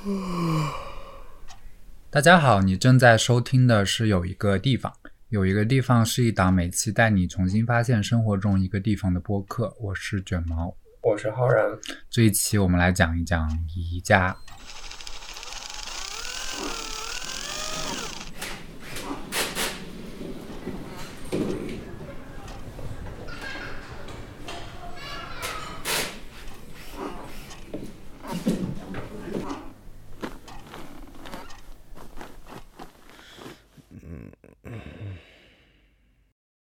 [2.08, 4.90] 大家好，你正在收听的是有一个地方，
[5.28, 9.76] 有一个地方是一档每期带你重新发现生活中一个地方的播客。
[9.78, 11.66] 我是卷毛，我是浩然。
[12.08, 14.34] 这一期我们来讲一讲宜家。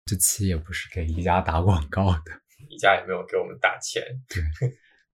[0.06, 2.32] 这期也不是给宜家打广告的，
[2.70, 4.04] 宜家也没有给我们打钱。
[4.28, 4.44] 对，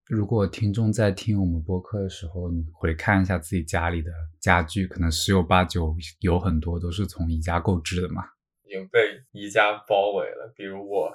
[0.08, 8.24] 如果听众在听我们播客的时候，你回看一下自己家里的家具，可能十有八九有很多都是从宜家购置的嘛。
[8.64, 9.00] 已经被
[9.32, 11.12] 宜家包围了，比如我。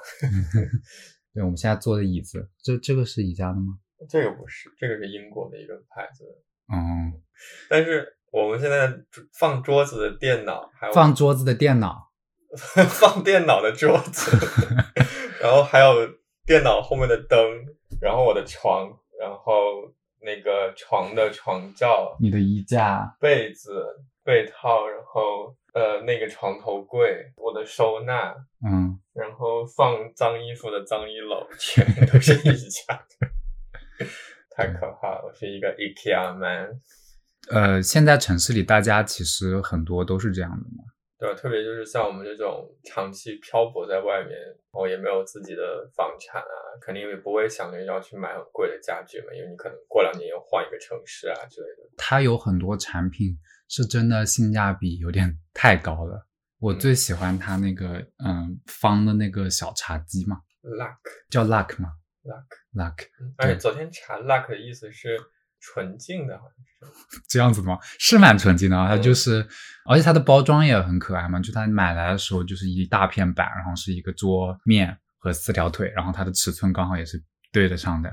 [1.35, 3.79] 对，我们现在坐的椅子，这这个是宜家的吗？
[4.09, 6.25] 这个不是，这个是英国的一个牌子。
[6.73, 7.13] 嗯，
[7.69, 8.93] 但是我们现在
[9.39, 12.10] 放桌子的电脑，还有放桌子的电脑。
[12.89, 14.37] 放电脑的桌子，
[15.41, 15.95] 然后还有
[16.45, 17.39] 电脑后面的灯，
[18.01, 19.53] 然后我的床，然后
[20.21, 23.85] 那个床的床罩，你的衣架、被子、
[24.25, 28.35] 被套，然后呃那个床头柜，我的收纳，
[28.67, 34.07] 嗯，然后放脏衣服的脏衣篓， 全都是宜家的，
[34.57, 35.25] 太可怕了！
[35.27, 36.81] 我是一个 IKEA man。
[37.51, 40.85] 呃，现在城市里大家其实很多都是这样的嘛。
[41.21, 51.91] 对，特别就是像我们这种长期漂泊在外面，然后也没有自己的房产啊，肯定也不会想着要去买很贵的家具嘛，因为你可能过两年又换一个城市啊之类的。
[51.99, 56.27] 它有很多产品是真的性价比有点 太高了。
[56.59, 60.97] 我最喜欢它那个嗯方的那个小茶几嘛，Luck
[61.29, 61.91] 叫 Luck 吗
[62.25, 63.09] ？Luck Luck。
[63.37, 65.19] 而且昨天查 Luck 的意思是。
[65.61, 67.79] 纯净的，好像是 这样子的吗？
[67.99, 69.47] 是蛮纯净的啊，它就是，
[69.85, 71.39] 而且它的包装也很可爱嘛。
[71.39, 77.23] 就它买来的时候就是一大片板，然后是一个桌面和四条腿，然后它的尺寸刚好也是
[77.53, 78.11] 对得上的，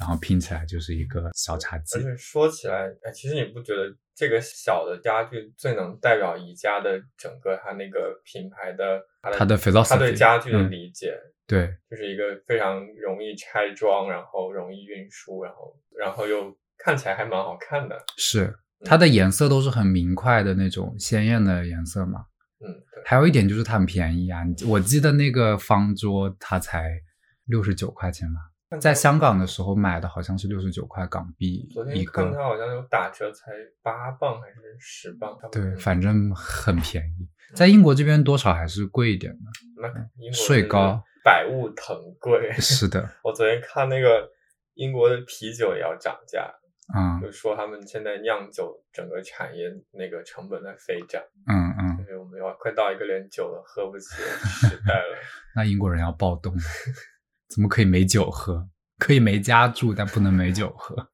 [0.00, 1.96] 然后拼起来就是一个小茶几。
[1.98, 11.16] 而且说起来，哎，其实你不觉得这个小的家具最能代表宜家的整个它那个品牌的它的肥皂它对家具的理解？
[11.46, 16.58] 对，就是一个非常容易拆装，然后容易运输，然后然后又。
[16.78, 22.26] 看起来还蛮好看的，是它的颜色都是很明快的那种鲜艳的颜色嘛。
[22.60, 22.74] 嗯，
[23.04, 26.90] 还有一点就是它很便宜啊，我记得那个方桌它才
[27.44, 32.24] 六十九块钱吧，在香港的时候买的好像是六十九块港币一个。
[32.24, 33.52] 看它好像有打折，才
[33.82, 35.36] 八磅还是十磅？
[35.50, 37.28] 对，反正很便宜。
[37.54, 39.50] 在英国这边多少还是贵一点的，
[39.80, 42.52] 那税高，百物腾贵。
[42.60, 44.28] 是的， 我昨天看那个
[44.74, 46.52] 英国的啤酒也要涨价。
[46.94, 54.28] 嗯，就说他们现在酿酒整个产业那个成本在飞涨，嗯嗯，因为我们要快到一个连酒都喝不起的
[54.70, 55.18] 时代了。
[55.54, 56.54] 那英国人要暴动，
[57.48, 58.68] 怎么可以没酒喝？
[58.98, 61.10] 可以没家住，但不能没酒喝。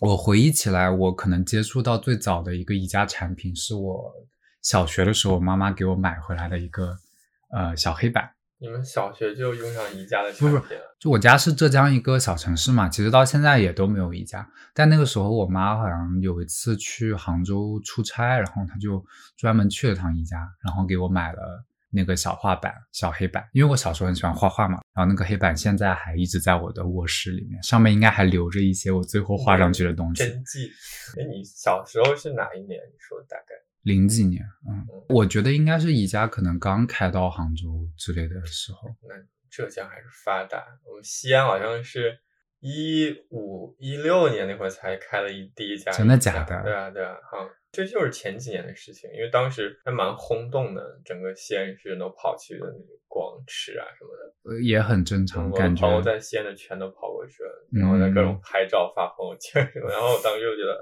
[0.00, 4.12] 我回忆起来，我可能接触到最早的一个宜家产品，是我
[4.60, 6.94] 小学的时候，妈妈给我买回来的一个
[7.50, 8.35] 呃小黑板。
[8.58, 10.96] 你们小学就用上宜家的产品了？
[10.98, 14.48] 就我家是浙江一个小城市嘛，其实到现在也都没有宜家。
[14.72, 19.04] 但那个时候我妈好像有一次去杭州出差，然后她就
[19.36, 23.46] 专门去了趟宜家，然后给我买了那个小画板、小黑板。
[23.52, 30.24] 因为我小时候很喜欢画画嘛，然后那个黑板现在还一直在我的卧室里面，上面应该还留着一些我最后画上去的东西。
[30.24, 30.70] 真迹。
[31.20, 32.80] 哎， 你小时候是哪一年？
[32.90, 33.54] 你说大概？
[33.86, 38.88] 零几年，嗯，我觉得应该是宜家可能刚开到杭州之类的时候。
[39.08, 39.14] 那
[39.48, 42.18] 浙江还是发达，我们西安好像是
[42.58, 45.92] 一五一六年那会儿才开了一第一家。
[45.92, 46.62] 真的假的？
[46.64, 55.48] 对啊，对啊，哈，这就是前几年的事情，因为当时还蛮轰动的，整个西安市人都跑去的那个逛吃啊什么的，呃，也很正常。
[55.52, 60.76] 感觉朋友在西安的全都跑过去了，然后在各种拍照发朋友圈什么，然后我当时就觉得。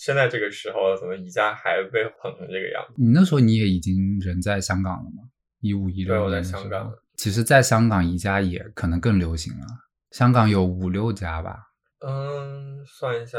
[0.00, 2.94] 现在这个时候，怎么宜家还被捧成这个样子？
[2.96, 5.28] 你那时候你也已经人在香港了吗？
[5.60, 6.90] 一五一六年在香港。
[7.18, 9.66] 其实，在香港宜家也可能更流行了。
[10.10, 11.58] 香港有五六家吧？
[11.98, 13.38] 嗯，算一下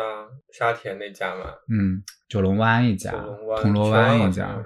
[0.53, 1.45] 沙田那家嘛。
[1.67, 3.11] 嗯，九龙湾一家，
[3.59, 4.63] 铜锣湾一家，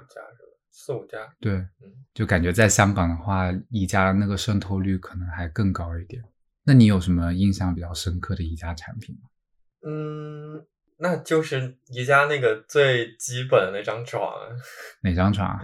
[0.70, 1.26] 四五家。
[1.40, 6.22] 对，嗯，就感觉在香港的话，宜家那个渗透率可能还更高一点。
[6.62, 9.30] 那你有什么印象比较深刻的宜家产品吗？
[9.88, 10.66] 嗯。
[10.98, 14.32] 那就是宜家那个最基本的那张床，
[15.02, 15.58] 哪张床？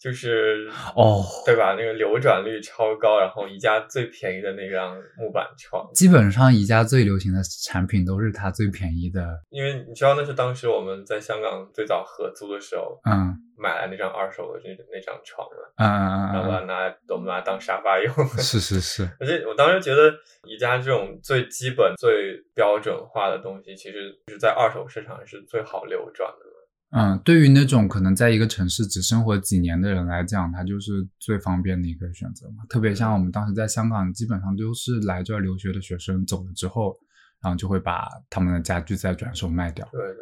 [0.00, 1.74] 就是哦，对吧？
[1.78, 9.40] 那个流转率超高，然后宜家最便宜的那张木板床，基本上宜家最流行的产品都是它最便宜的。
[9.50, 18.14] 因为你知道那是当时我们在香港最早合租的时候，嗯买来那张二手的那那张床了，嗯嗯然后把嗯它拿来我们拿来当沙发用。
[18.16, 20.14] 嗯， 是是是， 而且我当时觉得
[20.44, 26.46] 宜家这种最基本、最标准化的东西，其实是在二手市场是最好流转的。
[26.90, 32.64] 嗯，对于那种可能在一个城市只生活几年的人来讲，它就是最方便的一个选择嘛。
[32.68, 36.96] 特别像我们当时在香港，基本上都是来这儿留学的学生走了之后，
[37.42, 39.86] 然后就会把他们的家具再转手卖掉。
[39.92, 40.16] 对对，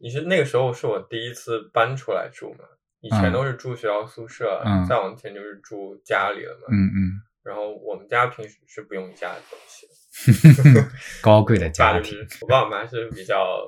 [0.00, 2.64] 你是那个时候是我第一次搬出来住嘛，
[3.00, 6.68] 以前嗯都是住学校宿舍，嗯再往前就是住家里了嘛。
[6.70, 10.88] 嗯嗯，然后我们家平时是不用家的东西的，
[11.20, 13.58] 高贵的家庭，我爸我妈是比较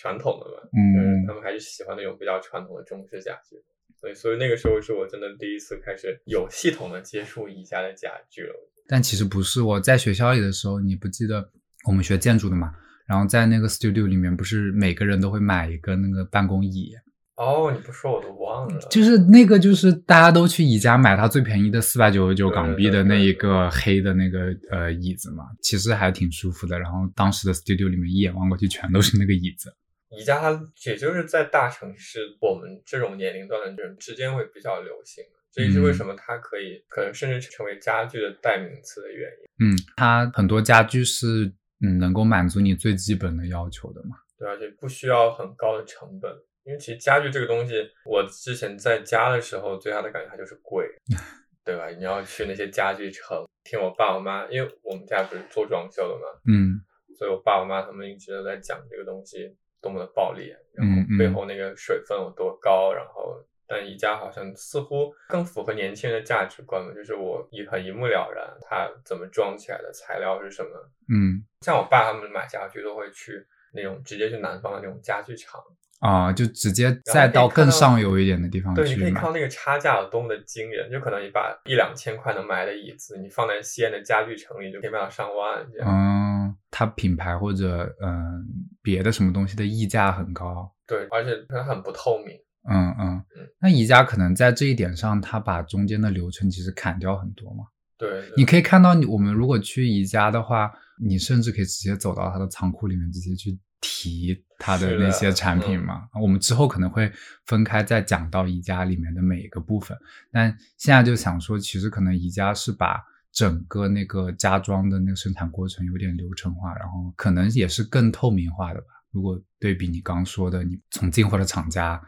[0.00, 3.56] 传统的嘛，嗯他们还是喜欢那种比较传统的中式家具。
[4.00, 8.54] 所以，所以那个时候是我真的第一次开始有系统的接触宜家的家具了。
[8.88, 9.60] 但其实不是。
[9.60, 11.50] 我在学校里的时候，你不记得
[11.86, 12.72] 我们学建筑的嘛？
[13.06, 16.94] 然后在那个 studio 里面，不是每个人都会买一个那个办公椅，
[17.36, 18.78] 哦，你不说我都忘了。
[18.88, 26.78] 就是那个就是大家都去宜家买它最便宜的四百九十九港币的那一个黑的那个呃椅子嘛，其实还挺舒服的。
[26.78, 29.70] 然后当时的 studio 里面一眼望过去全都是那个椅子。
[30.10, 35.24] 宜家它也就是在大城市，我们这种年龄段的人之间会比较流行。
[35.52, 39.66] 这也是为什么它可以可能甚至成为家具的代名词的原因。
[39.66, 44.16] 嗯，它很多家具是嗯能够满足你最基本的要求的嘛。
[44.38, 46.30] 对，而且不需要很高的成本。
[46.62, 47.74] 因为其实家具这个东西，
[48.04, 50.86] 我之前在家的时候最大的感觉它就是贵，
[51.64, 51.88] 对吧？
[51.88, 56.78] 你要去那些家具城，听我爸我妈，因为我们家不是做装修的嘛，嗯
[57.18, 63.36] 所以我爸我妈他们一直都在讲这个东西多么的暴力，然后背后那个水分有多高，然后
[63.66, 70.70] 但宜家好像似乎更符合年轻人的价值观嘛，就是我一很一目了然，它怎么装起来的材料是什么。
[71.08, 75.62] 嗯像我爸他们买家具都会去那种直接去南方的那种家具厂，
[76.00, 79.24] 啊，就直接再到更上游一点的地方对，你可以看。
[79.24, 85.88] 到那个差价有多么的惊人，就可能你把一两千块能买的椅子，你放在西安的家具城里就可以卖到上万这样。
[85.88, 88.44] 嗯，它品牌或者嗯
[88.82, 90.74] 别的什么东西的溢价很高。
[90.86, 92.34] 对，而且它很不透明。
[92.68, 97.64] 嗯嗯嗯，那宜家可能在这一点上，它把中间的流程其实砍掉很多嘛。
[97.98, 106.08] 对，对你可以看到你，我们如果去宜家的话，你甚至可以直接走到它的仓库里面，直接去提它的那些产品嗯嘛。
[106.20, 107.10] 我们之后可能会
[107.46, 109.96] 分开再讲到宜家里面的每一个部分，
[110.32, 118.86] 但现在就想说，其实可能宜家是把整个那个家装的那个生产过程有点流程化，然后可能也是更透明化的吧。
[119.12, 122.00] 如果对比你刚说的，你从进货的厂家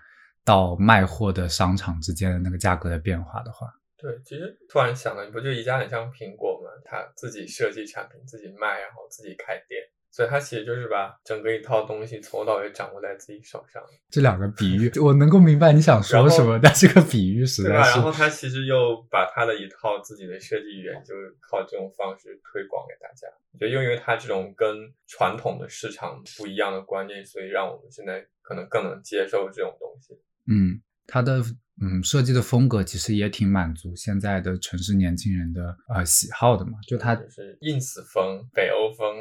[0.45, 6.71] 到卖货的商场之间的那个价格的变化的话，对，其实突然想了，你不觉得宜家很像苹果吗？
[6.85, 9.81] 它自己设计产品，自己卖，然后自己开店，
[10.13, 17.83] 所以他其实就是把整个一套东西从头到尾掌握在自己手上，这两个比喻，我能够明白你想说什么，但这个比喻实对吧？
[17.83, 23.27] 在是然后他其实又把他的一套自己的设计语言，就是靠这种方式推广给大家。
[23.53, 30.15] 我觉得又因为他这种跟传统的市场不一样的观念，所以让我们现在可能更能接受这种东西。
[30.47, 31.43] 嗯，他的
[31.81, 36.73] 嗯设计的风格其实也挺满足现在的城市年轻人的呃喜好的嘛。
[36.87, 39.17] 就它就是 ins 风、北欧风，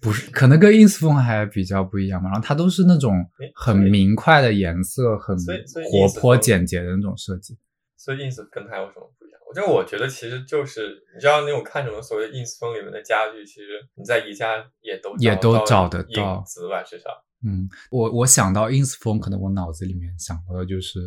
[0.00, 3.14] 不是可能跟 ins 风还比较不一样嘛，然后它都是那种
[3.54, 5.36] 很明快的颜色，很
[5.84, 7.56] 活泼简洁的那种设计。
[7.96, 9.40] 所以 ins 跟它有什么不一样？
[9.48, 17.10] 我觉得，我觉得其实就是你知道那种看什么所谓 ins 风里面的家具，其实你在宜家也都也都找得得到影子吧，至少。
[17.44, 20.98] 嗯，我我想到 ins 风，可能我脑子里面想到的就是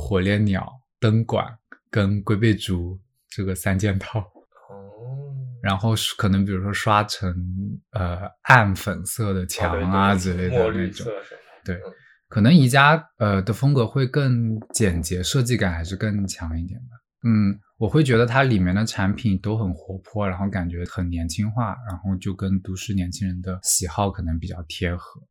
[0.00, 0.64] 火烈鸟、
[1.00, 1.44] 灯管
[1.90, 2.96] 跟龟背竹
[3.28, 4.20] 这个三件套。
[4.20, 7.34] 哦， 然后是可能比如说刷成
[7.90, 11.06] 呃暗粉色的墙啊之类的那种？
[11.64, 11.80] 对嗯
[12.28, 16.96] 可能宜家呃的风格会更简洁，设计感还是更强一点吧。
[17.24, 25.22] 嗯，我会觉得它里面的产品都很活泼，然后感觉很年轻化，然后就跟都市年轻人的喜好可能比较贴合。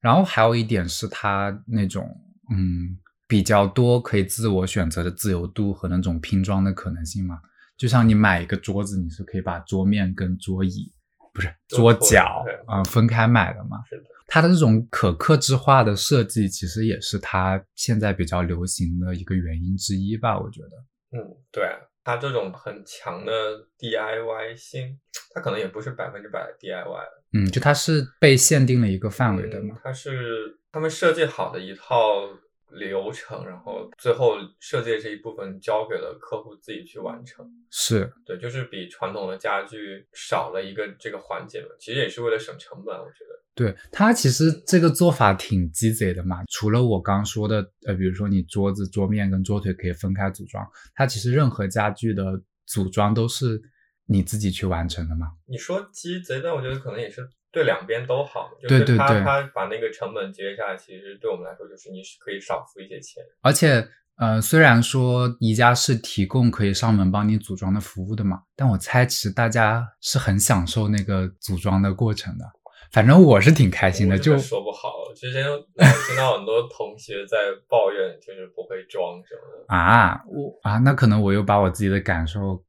[0.00, 2.08] 然后还有一点是它那种
[2.50, 2.96] 嗯
[3.28, 7.40] 比较多可以自我选择的自由度和那种拼装的可能性嘛。
[7.76, 10.92] 就像你买一个桌子，你是可以把桌面跟桌椅
[11.34, 13.82] 不是桌都错脚啊、呃分开买的嘛。
[13.88, 21.18] 是的，它的这种可克制化的设计，其实也是它现在比较流行的一个原因之一吧，我觉得。
[21.18, 23.32] 嗯，对啊，它这种很强的
[23.78, 24.98] DIY 性，
[25.34, 27.04] 它可能也不是百分之百的 DIY。
[27.34, 29.74] 嗯，就它是被限定了一个范围的嘛。
[29.74, 32.22] 嗯它是他们设计好的一套
[32.70, 37.46] 流程，然后最后设计的这一部分交给了客户自己去完成。
[37.70, 43.36] 是对，就是比传统的家具少了一个这个环节嘛，其实也是为了省成本，我觉得。
[43.54, 50.62] 对它其实这个做法挺鸡贼的嘛，除了我刚说的，呃，比如说你桌子桌面跟桌腿可以分开组装，
[50.94, 53.58] 它其实任何家具的组装都是
[54.04, 55.28] 你自己去完成的嘛。
[55.46, 63.22] 你说鸡贼，但我觉得可能也是对两边都好，就对对对是他他把那个成本节约下来，其实对我们来说就是你是可以少付一些钱。
[63.40, 63.82] 而且，
[64.18, 72.44] 呃，虽然说宜家是提供可以上门帮你组装的服务的嘛，但我猜其实大家是很享受那个组装的过程的。
[72.92, 79.74] 反正我是挺开心的，就说不好，之前有听到很多同学在抱怨，就是不会装什么的。
[79.74, 82.62] 啊，我啊，那可能我又把我自己的感受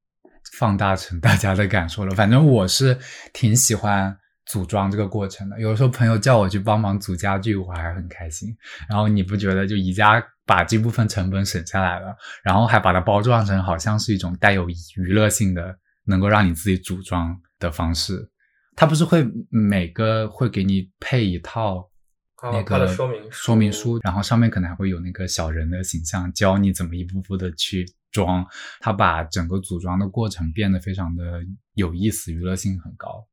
[0.57, 2.15] 放大成大家的感受了。
[2.15, 2.97] 反正我是
[3.33, 4.17] 挺喜欢
[4.49, 5.59] 组装这个过程的。
[5.59, 8.55] 有的时候朋友叫我去帮忙组家具，我还很开心。
[8.89, 18.29] 然后你不觉得就宜家把这部分成本省下来了，然后还把它包装成好像是一种带有娱乐性的，能够让你自己组装的方式。
[18.75, 21.79] 它不是会每个会给你配一套
[22.35, 28.45] 啊那个说明说明书，然后上面可能还会有那个小人的形象，教你怎么一步步的去装。
[28.79, 31.41] 它把整个组装的过程变得非常的
[31.73, 33.27] 有意思，娱乐性很高。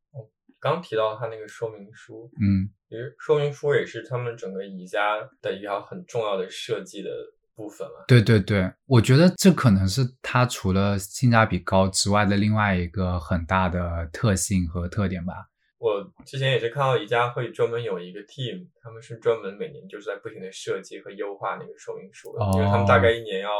[0.65, 7.11] 刚提到它那个说明书，嗯，其实说明书也是他们整个宜家的一条很重要的设计的
[7.55, 8.05] 部分嘛。
[8.09, 15.35] 对对对，我觉得这可能是它除了性价比高之外的另外一个很大的特性和特点吧。
[15.77, 23.51] 我之前也是看到宜家会专门有一个 team，他们是专门每年就是在不停的设计和优化那个说明书的，因为他们大概一年要，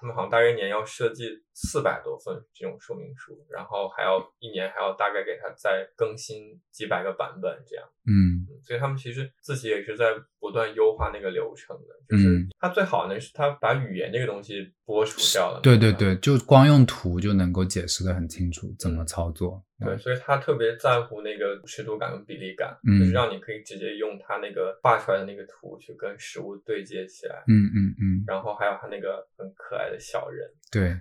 [0.00, 7.84] 他们好像大概一年要设计四百多份这种说明书，然后还要一年还要大概给它再更新几百个版本这样。
[8.06, 10.06] 嗯所以他们其实自己也是在
[10.38, 15.60] 不断优化那个流程的，就是嗯它最好呢是它把语言这个东西剥除掉了。
[15.62, 19.64] 对对对，就光用图就能够解释的很清楚怎么操作。
[19.84, 30.48] 对，所以他特别在乎那个尺度感跟比例感，嗯就是让你可以直接用他那个画出来的那个图去跟实物对接起来，嗯嗯嗯，然后还有他那个很可爱的小人。
[30.72, 30.98] 对。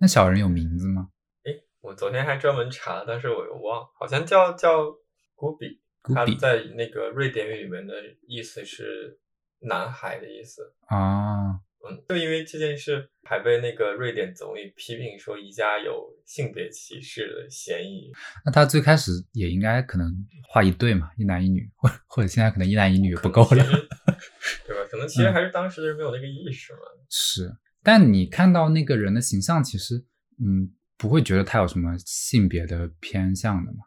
[0.00, 1.08] 那小人有名字吗？
[1.42, 4.86] 诶，我昨天还专门查了，但是我又忘，好像叫叫
[5.34, 7.94] 古比，他比在那个瑞典语里面的
[8.26, 9.18] 意思是
[9.60, 10.74] 男孩的意思。
[10.86, 11.52] 啊，
[11.86, 18.10] 嗯，就因为这件事，还被那个瑞典总理批评说宜家有性别歧视的嫌疑。
[18.44, 20.14] 那他最开始也应该可能
[20.48, 23.64] 画一对嘛，一男一女，或或者现在可能一男一女不够了。
[24.66, 24.88] 对吧？
[24.90, 26.80] 可能其实还是当时的人没有那个意识嘛。
[27.08, 30.04] 是，但你看到那个人的形象，其实
[30.38, 33.78] 嗯不会觉得他有什么性别的偏向的嘛？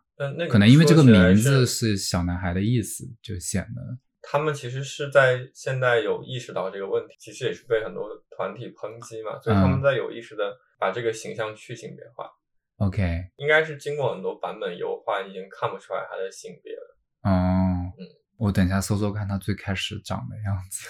[0.49, 3.81] 可能因为这个名字是是小男孩的意思，就显得
[4.21, 12.29] 他们其实是在现在有意识到这个问题，其实也是被很多团体抨击嘛，所以他们嗯在有意识的把这个形象去性别化
[12.77, 13.29] ，OK。
[13.37, 16.97] 应该是经过很多版本优化，已经看不出来他的性别了。
[17.23, 20.87] 哦，嗯我等一下搜搜看他最开始长的样子，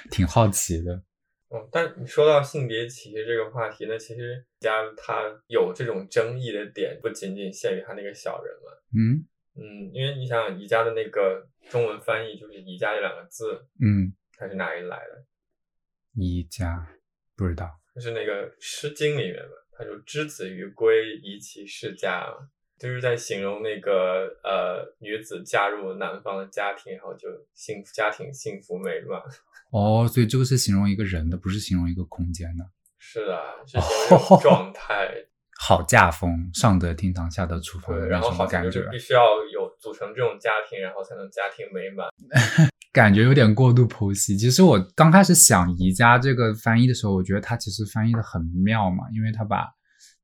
[0.10, 1.02] 挺好奇的。
[1.48, 8.72] 嗯，但你说到性别歧视这个话题呢，其实宜家它有这种争议的点，不仅仅限于他那个小人嘛。
[8.92, 9.24] 嗯
[9.54, 15.24] 嗯，因为你想想宜家的那个中文翻译就是“宜家”这两个字，嗯，它是哪里来的？
[16.14, 16.86] 宜家
[17.36, 17.70] 不知道。
[17.94, 22.26] 就是那个《诗经》里面嘛，他说“之子于归，宜其室家”，
[22.76, 29.22] 就是在形容那个呃女子嫁入男方的家庭，然后就幸福家庭幸福美满。
[29.76, 32.64] 哦，所以这个是形容一个人的，不是形容一个空间的。
[32.98, 33.78] 是啊，是
[34.08, 35.08] 形容状态。
[35.58, 39.20] 好家风，上得厅堂，下得厨房然后好像感觉就必，须要
[39.52, 42.06] 有组成这种家庭，然后才能家庭美满。
[42.92, 44.36] 感觉有点过度剖析。
[44.36, 49.66] 其实我刚开始想宜家这个翻译的时候，我觉得它其实翻译的很妙嘛，因为它把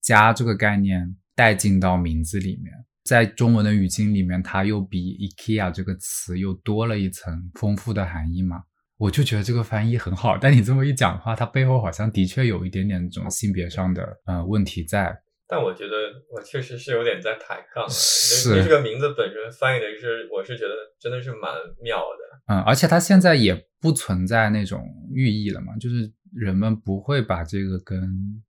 [0.00, 2.72] 家这个概念带进到名字里面，
[3.04, 8.62] 在中文的语境里面，它又比 IKEA 这个词又多了一层丰富的含义嘛。
[9.02, 15.12] 我就觉得这个翻译很好，但你这么一讲的话，它背后好像的确有一点点这种性别上的呃问题在。
[15.48, 15.92] 但我觉得
[16.32, 22.54] 我确实是有点在抬杠了，是这个名字本身翻译的是，我是觉得真的是蛮妙的。
[22.54, 24.80] 嗯，而且它现在也不存在那种
[25.12, 28.00] 寓意了嘛，就是人们不会把这个跟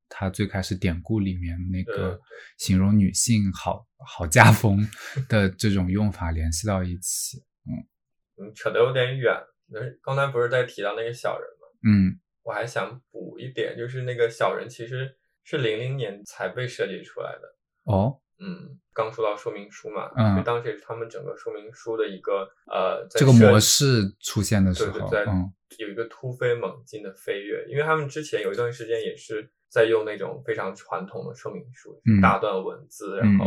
[0.08, 2.20] 它最开始典故里面那个
[2.60, 4.88] 形容女性好好家风
[5.28, 7.40] 的这种用法联系到一起。
[7.66, 9.34] 嗯，扯得有点远。
[9.72, 11.68] 就是刚才不是在提到那个小人吗？
[11.86, 17.56] 嗯我还想补一点，就是那个小人其实是零零年才被设计出来的。
[17.86, 33.46] 哦，嗯，刚说到说明书嘛，嗯当时也是他们整个说明书的一个呃，在这个模式出现的时候，对对，在嗯有一个突飞猛进的飞跃，因为他们之前有一段时间也是在用那种非常传统的说明书，嗯大段文字，然后、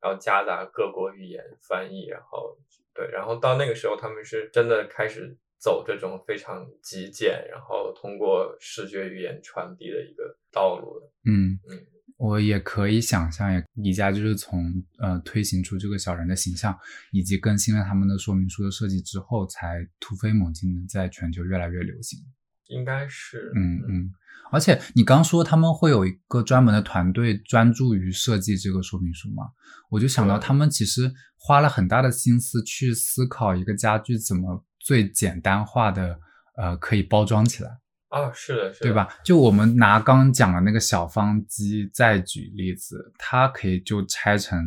[0.00, 2.58] 然后夹杂各国语言翻译，然后
[2.94, 11.06] 对，然后到那个时候他们是真的开始走这种非常极简，然后通过视觉语言传递的一个道路的。
[11.30, 11.78] 嗯嗯，
[12.16, 16.76] 我也可以想象，也宜家就是从呃推行出这个小人的形象，
[17.12, 22.18] 以及更新了他们的说明书的设计之后，才突飞猛进的在全球越来越流行。
[22.68, 24.10] 应该是，嗯嗯，
[24.52, 29.50] 而且你刚说他们会有一个专门的团队专注于设计这个说明书嘛，
[29.90, 36.18] 我就想到他们其实花了很大的心思去思考一个家具怎么最简单化的
[36.56, 37.70] 呃可以包装起来。
[38.08, 38.92] 啊，是的，是的，对？
[38.92, 39.08] 吧？
[39.24, 44.58] 就我们拿刚刚讲的那个小方机再举例子，它可以就拆成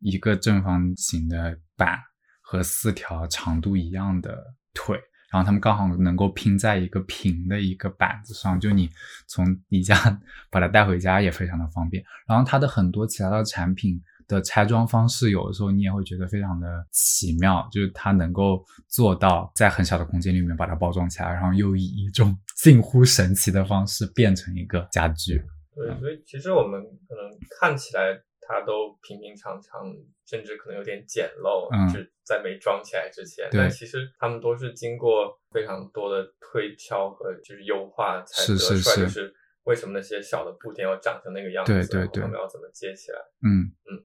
[0.00, 1.98] 一个正方形的板
[2.42, 4.36] 和四条长度一样的
[4.74, 5.00] 腿，
[5.32, 8.90] 然后它们刚好能够拼在一个平的一个板子上，就你
[9.26, 9.96] 从你家
[10.52, 12.04] 把它带回家也非常的方便。
[12.28, 13.98] 然后它的很多其他的产品
[14.30, 25.42] 的拆装方式，有的时候你也会觉得非常的奇妙，就是它能够做到在很小的空间里面把它包装起来，然后又以一种 近乎神奇的方式变成一个家具。
[25.74, 29.86] 对，所以其实我们可能看起来它都平平常常，
[30.26, 33.48] 甚至可能有点简陋，嗯是在没装起来之前。
[33.50, 39.34] 对但其实他们都是经过非常多的推敲和就是优化才是得出来，是就是是
[39.64, 43.18] 为什么那些小的布件要长成那个样子，对对对然后他们要怎么接起来。
[43.42, 44.04] 嗯嗯。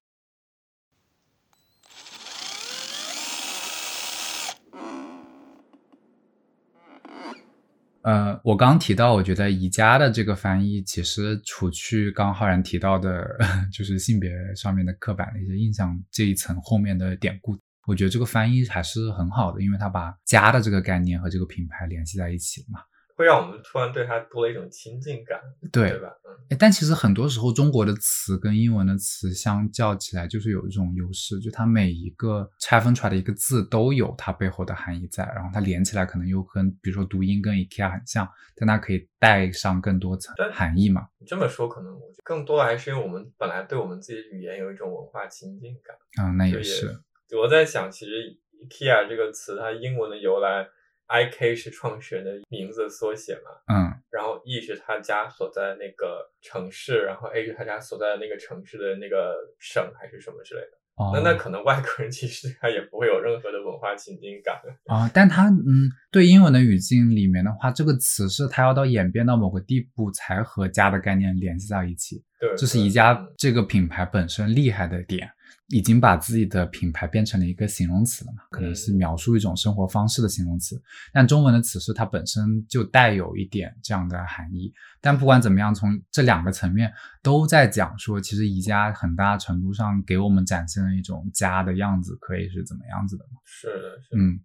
[8.06, 13.26] 呃，我刚提到，我觉得宜家的这个翻译，其实除去刚浩然提到的，
[13.74, 22.78] 就是性别上面的刻板的一些印象这一层后面的典故，我觉得这个翻译还是很好的，因为它把家的这个概念和这个品牌联系在一起了嘛。
[23.16, 25.40] 会让我们突然对它多了一种亲近感，
[25.72, 26.08] 对对吧？
[26.24, 41.08] 嗯，哎，但其实很多时候中国的词跟英文的词相较起来，就是有一种优势，就它每一个拆分出来的一个字都有它背后的含义在，然后它连起来可能又跟比如说读音跟 IKEA 很像，但它可以带上更多层对含义嘛。
[41.18, 45.96] 你这么说，可能更多的还是因为我们本来对我们自己的语言有一种文化亲近感。
[46.22, 47.00] 嗯，那也是。
[47.36, 48.38] 我在想，其实
[48.68, 50.68] IKEA 这个词它英文的由来
[51.08, 60.68] ，IK 是创始人的名字的缩写嘛，嗯然后 E 是他家所在的那个城市，然后 A 是他家所在的那个城市的那个省还是什么之类的。
[60.96, 64.56] 哦，那那可能外国人 其实他也不会有任何的文化亲近感。
[64.86, 72.24] 啊、但他嗯，对英文的语境里面的话，这个词是它要到演变到某个地步才和家的概念联系在一起。
[72.40, 75.30] 对，这是宜家嗯这个品牌本身厉害的点，
[75.68, 80.80] 已经把自己的品牌变成了一个形容词了嘛，可能是嗯描述一种生活方式的形容词。
[81.12, 84.72] 但中文的词是它本身就带有一点这样的含义。
[85.00, 93.40] 但不管怎么样，从这两个层面都在讲说，其实宜家很大程度上给我们展现了一种家的样子可以是怎么样子的嘛。
[93.44, 94.40] 是的，是的，嗯，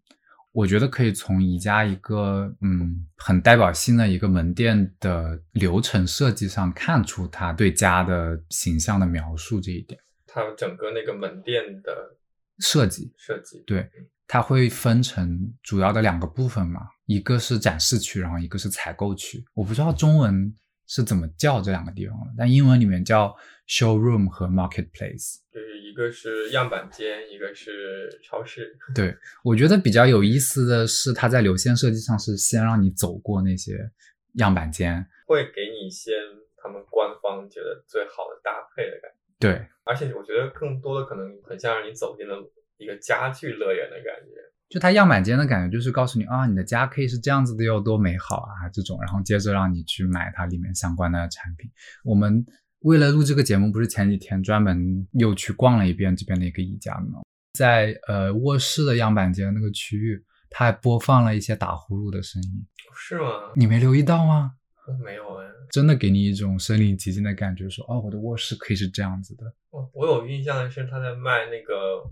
[0.52, 10.00] 我觉得可以从宜家一个嗯很代表性的一个门店的流程设计上看出它对家的形象的描述这一点
[10.34, 12.17] 它整个那个门店的
[12.60, 13.12] 设计。
[13.17, 13.89] 设计，对，
[14.28, 19.44] 它会分成主要的两个部分嘛，一个是展示区，然后一个是采购区。
[19.54, 20.56] 我不知道中文
[20.88, 23.36] 是怎么叫这两个地方的，但英文里面叫
[23.67, 25.39] showroom 和 marketplace。
[25.52, 28.78] 就是一个是样板间，一个是超市。
[28.96, 29.13] 对，
[29.44, 33.91] 我觉得比较有意思的是，它在流线设计上是先让你走过那些
[34.36, 36.13] 样板间，会给你先
[36.56, 42.36] 他们官方觉得最好的搭配的感觉，对，而且我觉得更多的可能很像让你走进了
[42.77, 44.32] 一个家具乐园的感觉。
[44.69, 51.69] 就它样板间的感觉，就是告诉你啊，你的家可以是这样子的，有多美好啊，这种，然后接着让你去买它里面相关的产品。
[52.06, 52.45] 我们
[52.80, 57.19] 为了录这个节目，不是前几天专门又去逛了一遍这边的一个宜家吗？
[57.51, 63.51] 在呃卧室的样板间那个区域，它还播放了一些打呼噜的声音，是吗？
[63.58, 64.54] 你没留意到吗？
[64.88, 69.46] 我没有哎，真的给你一种身临其境的感觉，说哦，我的卧室可以是这样子的。
[69.70, 72.04] 我我有印象的是他在卖那个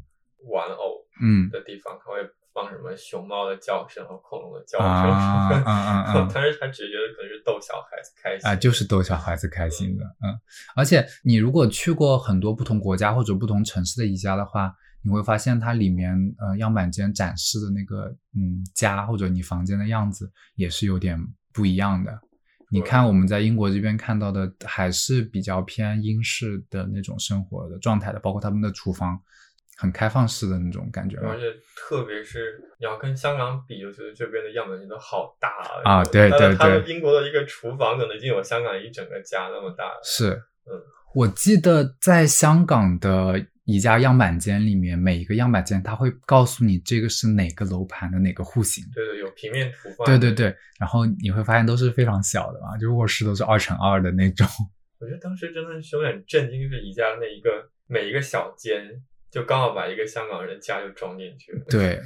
[0.50, 2.18] 玩偶嗯的地方，他会
[2.54, 10.40] 放什么熊猫的叫声和恐龙的叫啊声，啊啊啊 但是他只是觉得可能是逗小孩子开心啊，就是逗小孩子开心的，嗯，
[10.76, 18.06] 而且你如果去过很多不同国家或者不同城市的宜家的话，你会发现它里面呃样板间展示的那个
[18.36, 21.18] 嗯家或者你房间的样子也是有点
[21.54, 22.20] 不一样的。
[22.72, 29.20] 你看我们在英国这边看到的，还是比较偏英式的那种生活的状态的，包括他们的厨房
[29.76, 31.18] 很开放式的那种感觉。
[31.18, 35.50] 而且特别是你要跟香港比，我觉得这边的样本都好大
[35.84, 40.00] 啊对对他们对英国的一个厨房可能已经有香港一整个家那么大了。
[40.04, 40.32] 是，
[40.66, 40.80] 嗯，
[41.16, 48.84] 我记得在香港的宜家样板间里面，每一个样板间它会告诉你这个是哪个楼盘的哪个户型。
[48.94, 50.04] 对对，有平面图。
[50.04, 54.48] 对对对，然后你会发现都是非常小的嘛，就卧室都是二乘二的那种。
[55.00, 61.64] 我觉得当时真的是有点震惊，就是宜家那一个每一个小间，就刚好把一个香港人家就装进去了。
[61.70, 62.02] 对，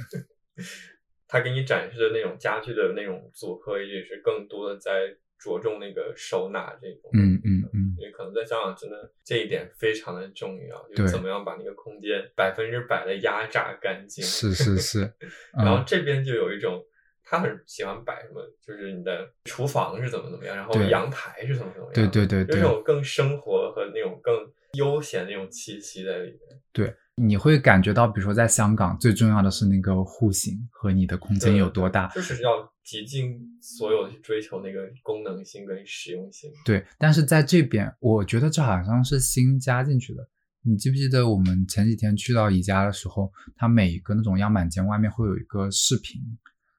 [1.26, 4.92] 他给你展示的那种家具的那种组合，也是更多的在
[5.38, 7.10] 着重那个收纳这种。
[7.14, 14.24] 嗯嗯嗯，因为可能在香港真的这一点非常的重要，就是怎么样把那个空间百分之百的压榨干净。
[14.24, 15.12] 是是是，
[15.52, 16.84] 然后嗯，这边就有一种，
[17.22, 24.34] 他很喜欢摆什么，就是你的厨房是怎么怎么样，然后阳台是怎么怎么样，对对对对有一种更生活和那种更
[24.72, 26.60] 悠闲的那种气息在里面。
[26.72, 32.08] 对，你会感觉到，比如说在香港，最重要的是那个户型和你的空间有多大。
[32.08, 32.50] 就是要
[32.82, 36.50] 极尽所有的去追求那个功能性跟实用性。
[36.64, 40.28] 对，但是在这边，我觉得这好像是新加进去的。
[40.66, 46.20] 你记不记得我们前几天去到宜家的时候，它每一个那种样板间外面会有一个视频，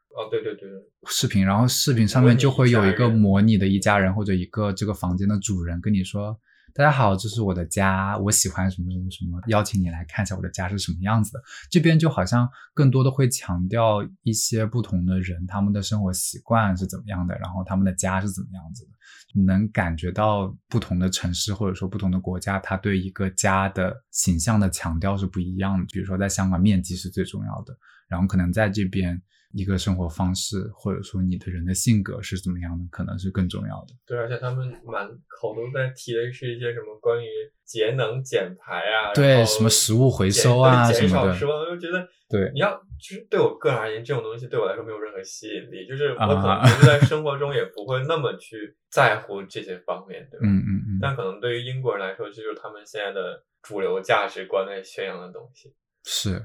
[0.10, 6.38] 哦，对对对对，视频，然后视频上面就会有一个模拟的一家人或者一个这个房间的主人跟你说
[6.78, 18.92] ：“大家好，这是我的家，我喜欢什么什么什么，邀请你来看一下我的家是什么样子的。”这边就好像更多的会强调一些不同的人他们的生活习惯是怎么样的，然后他们的家是怎么样子的。
[19.34, 25.86] 你能感觉到不同的城市或者说不同的国家，它对一个家的形象的强调是不一样的。
[25.94, 27.74] 比如说在香港，面积是最重要的，
[28.10, 29.22] 然后可能在这边
[29.56, 33.96] 一个生活方式或者说你的人的性格是怎么样的，可能是更重要的。
[34.06, 35.08] 对，而且他们满
[35.40, 37.28] 口都在提的是一些什么关于
[37.64, 50.46] 节能减排啊，对，什么食物回收啊减少食，物，我就觉得对你要就是对我个人而言，这种东西对我来说没有任何吸引力，就是我可能在生活中也不会那么去在乎这些方面，对吧？
[50.46, 55.74] 嗯嗯嗯，但可能对于英国人来说，这就是他们现在的主流价值观在宣扬的东西。
[56.08, 56.40] 是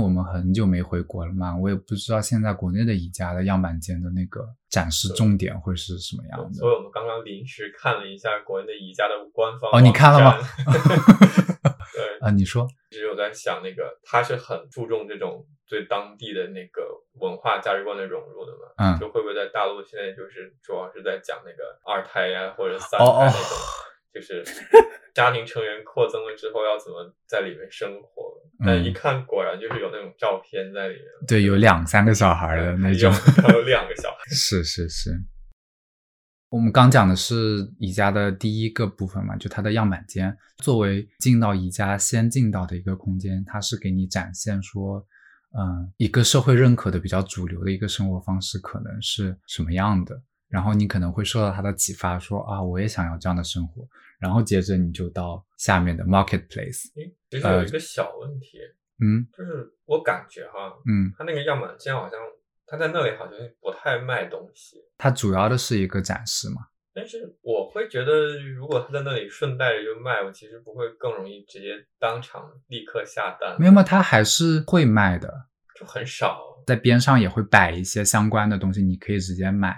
[0.00, 6.54] 我们很久没回国了嘛，我也不知道现在国内的宜家的样板间的那个展示重点会是什么样的。
[6.54, 10.38] 所以我们刚刚临时看了一下国内的宜家的官方哦你看了吗？
[11.94, 16.82] 对，啊，你说，其实我在想，那个他是很注重这种对当地的那个
[17.20, 18.72] 文化价值观的融入的嘛？
[18.76, 23.58] 嗯就会不会在大陆现在就是主要是在讲那个二胎呀、或者三胎哦哦那种，
[24.14, 24.44] 就是
[25.12, 28.32] 家庭成员扩增了之后要怎么在里面生活？
[28.64, 33.12] 但嗯一看果然就是有那种照片在里面，对，有两三个小孩的那种。
[33.12, 34.16] 还有两个小孩。
[34.30, 35.10] 是是是，
[36.50, 45.04] 我们刚讲的是宜家的第一个部分嘛，就它的样板间，作为进到宜家先进到的一个空间，它是给你展现说，
[45.58, 50.22] 嗯，一个社会认可的比较主流的一个生活方式可能是什么样的，
[50.54, 53.84] 然后你可能会受到他的启发说，啊，我也想要这样的生活，
[54.20, 58.60] 然后接着你就到下面的 marketplace，诶，其实有一个小问题，
[59.02, 59.26] 嗯。
[59.36, 62.12] 就是我感觉哈，嗯，他那个样板间好像
[62.66, 64.76] 他在那里好像不太卖东西。
[64.96, 76.53] 它主要的是一个展示嘛，但是我会觉得，如果他在那里顺带着就卖，我其实不会更容易直接当场立刻下单，没有嘛，他还是会卖的，就很少。
[76.66, 79.76] 在边上也会摆一些相关的东西，你可以直接买。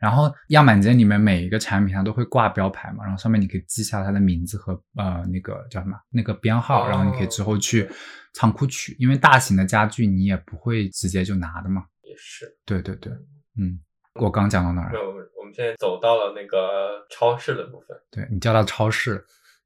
[0.00, 7.88] 然后样板间里面每一个产品它都会挂标牌嘛，然后上面你可以记下它的名字和呃那个叫什么那个编号，哦然后你可以之后去
[8.34, 11.84] 仓库取，因为大型的家具你也不会直接就拿的嘛。
[12.02, 13.12] 也是，对对对，
[13.58, 13.80] 嗯，
[14.14, 14.98] 我刚讲到哪儿了？
[15.00, 19.24] 那我们我们现在走到了那个超市的部分，对你叫到超市，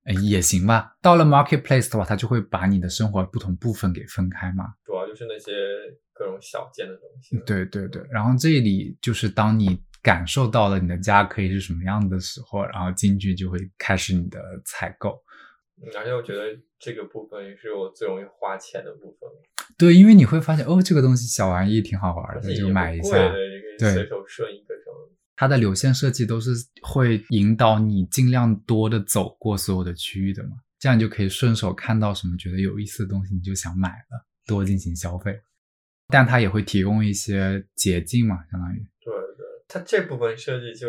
[0.09, 0.97] 哎也行吧。
[1.03, 4.64] 到了 marketplace 的话，它就会把你的生活不同部分给分开嘛。
[4.85, 5.53] 主要就是那些
[6.12, 7.38] 各种小件的东西。
[7.47, 15.23] 对对对，然后这里就是当你感受到了你的家可以是什么样的时候，然后进去就会开始你的采购。
[15.81, 19.29] 嗯，而且我觉得这个部分也是我最容易花钱的部分，
[19.77, 23.11] 对，因为你会发现哦，这个东西小玩意挺好玩的，就买一下
[23.79, 25.12] 对随手顺一个什么。
[25.40, 26.51] 它的流线设计都是
[26.83, 35.40] 会引导你尽量多的走过所有的区域的嘛，这样你就可以顺手看到什么觉得有意思的东西，你就想买了，多进行消费。
[36.09, 38.79] 但它也会提供一些捷径嘛，相当于。
[39.01, 40.88] 对对，它这部分设计就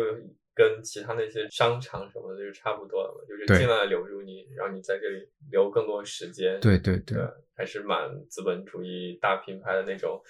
[0.54, 6.58] 跟其他那些商场什么的就差不多了嘛，就是尽量地留住你，让你在这里留更多时间。
[6.60, 10.20] 对对对对，还是蛮资本主义大品牌的那种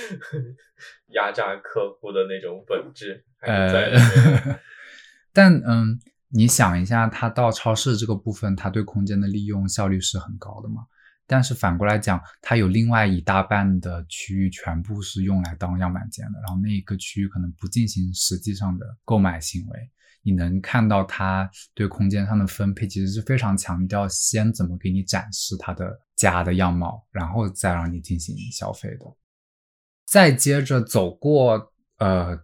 [1.12, 4.60] 压榨客户的那种本质，还是在呃
[5.32, 10.86] 但嗯，你想一下，它到超市这个部分，它对空间的利用效率是很高的嘛？
[11.30, 19.78] 但是反过来讲，它有另外一大半的区域全部是用来当样板间的，然后那一个区域可能不进行实际上的购买行为。
[20.22, 29.06] 你能看到它对空间上的分配，其实是非常强调先怎么给你展示它的家的样貌，然后再让你进行消费的。
[30.06, 32.36] 再接着走过呃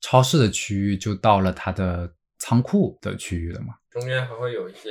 [0.00, 3.74] 超市的区域，就到了它的仓库的区域了嘛。
[3.90, 4.90] 中间还会有一些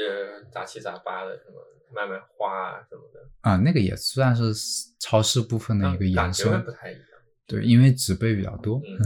[0.51, 1.55] 杂七杂八的，什么
[1.93, 4.53] 卖卖花啊什么的，啊、那个也算是
[4.99, 7.01] 超市部分的一个延伸不，太一样。
[7.45, 8.81] 对，因为植被比较多。
[8.85, 8.97] 嗯，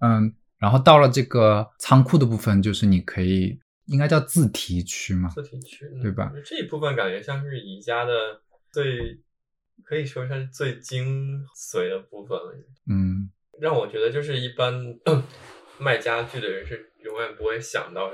[0.26, 6.30] 嗯，然后到了这个仓库的部分，就是你可以应该叫自提区嘛，自提区，嗯对吧？
[6.44, 9.18] 这一部分感觉像是宜家的最，
[9.82, 12.54] 可以说是最精髓的部分了。
[12.86, 14.74] 嗯，让我觉得就是一般
[15.80, 18.10] 卖家具的人是永远不会想到，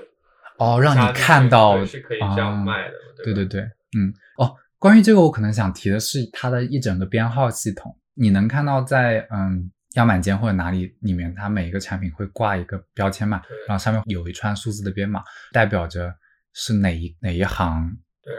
[0.59, 16.15] 哦，让你看到对是可以这样啊卖的嘛，对对对对，嗯，哦，关于这个，我可能想提的是它的一整个编号系统，你能看到在嗯样板间或者哪里里面，它每一个产品会挂一个标签嘛，然后上面有一串数字的编码，代表着
[16.53, 17.97] 是哪一哪一行。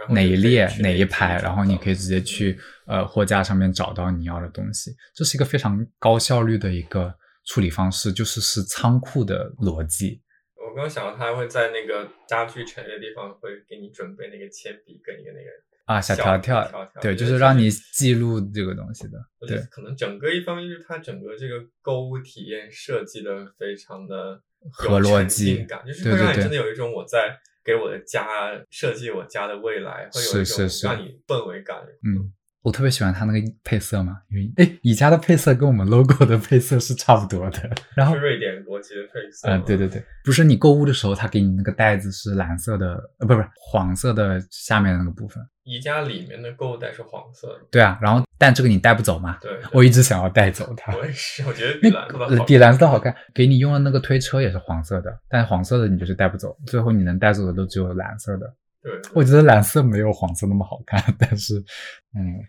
[0.09, 7.13] 哪一列哪一排，然后你可以直接去呃货架上面找到你要的东西，这是一个非常高效率的一个
[7.45, 10.21] 处理方式，就是是仓库的逻辑。
[10.67, 15.49] 我没有想到他还会在那个家具陈列的地方会给你准备那个铅笔跟一个那个
[15.85, 28.27] 啊，小小条条，条条对，就是让你记录这个东西的，对可能整个一方面就是它整个这个购物体验设计的非常的合有逻辑感，就是会让你真的有一种我在给我的家
[28.69, 31.77] 设计我家的未来，会有一种让你氛围感。
[32.03, 32.33] 嗯，
[32.67, 39.47] 我特别喜欢它那个配色嘛，因为哎，宜家的配色跟我们 logo 的配色是差不多的，然后瑞典国旗的配色。
[39.47, 45.41] 嗯，对对对，不是你购物的时候，它给你那个袋子是蓝色的，呃，不是不是黄色的下面的那个部分。
[45.63, 47.59] 宜家里面的购物袋是黄色的。
[47.71, 50.93] 对啊，然后但这个你带不走嘛，对，对我一直想要带走它。
[50.93, 52.35] 我也是，我觉得比那蓝色的好。
[52.35, 53.15] 呃比蓝色的好看。
[53.33, 58.53] 给你用的那个推车也是黄色的，但黄色的你就是带不走，最后你能带走的都只有蓝色的。
[58.83, 61.55] 对，对我觉得蓝色没有黄色那么好看， 但是，
[62.15, 62.39] 嗯，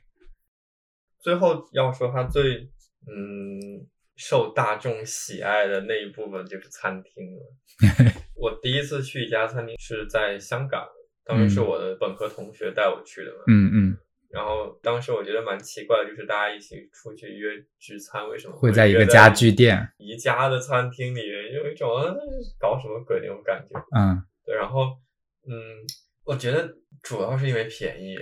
[1.21, 2.71] 最后要说它最
[3.07, 7.55] 嗯受大众喜爱的那一部分就是餐厅了。
[8.35, 10.87] 我第一次去一家餐厅是在香港，
[11.25, 13.45] 当时是嗯我的本科同学带我去的嘛。
[13.47, 13.97] 嗯嗯，
[14.31, 22.15] 然后当时我觉得蛮奇怪的，就是大家一起出去约聚餐，为什么会在一个家具店，宜家的餐厅里面，有一种啊
[22.59, 23.79] 搞什么鬼那种感觉。
[23.97, 24.97] 嗯，对，然后
[25.47, 25.55] 嗯，
[26.25, 28.17] 我觉得主要是因为便宜，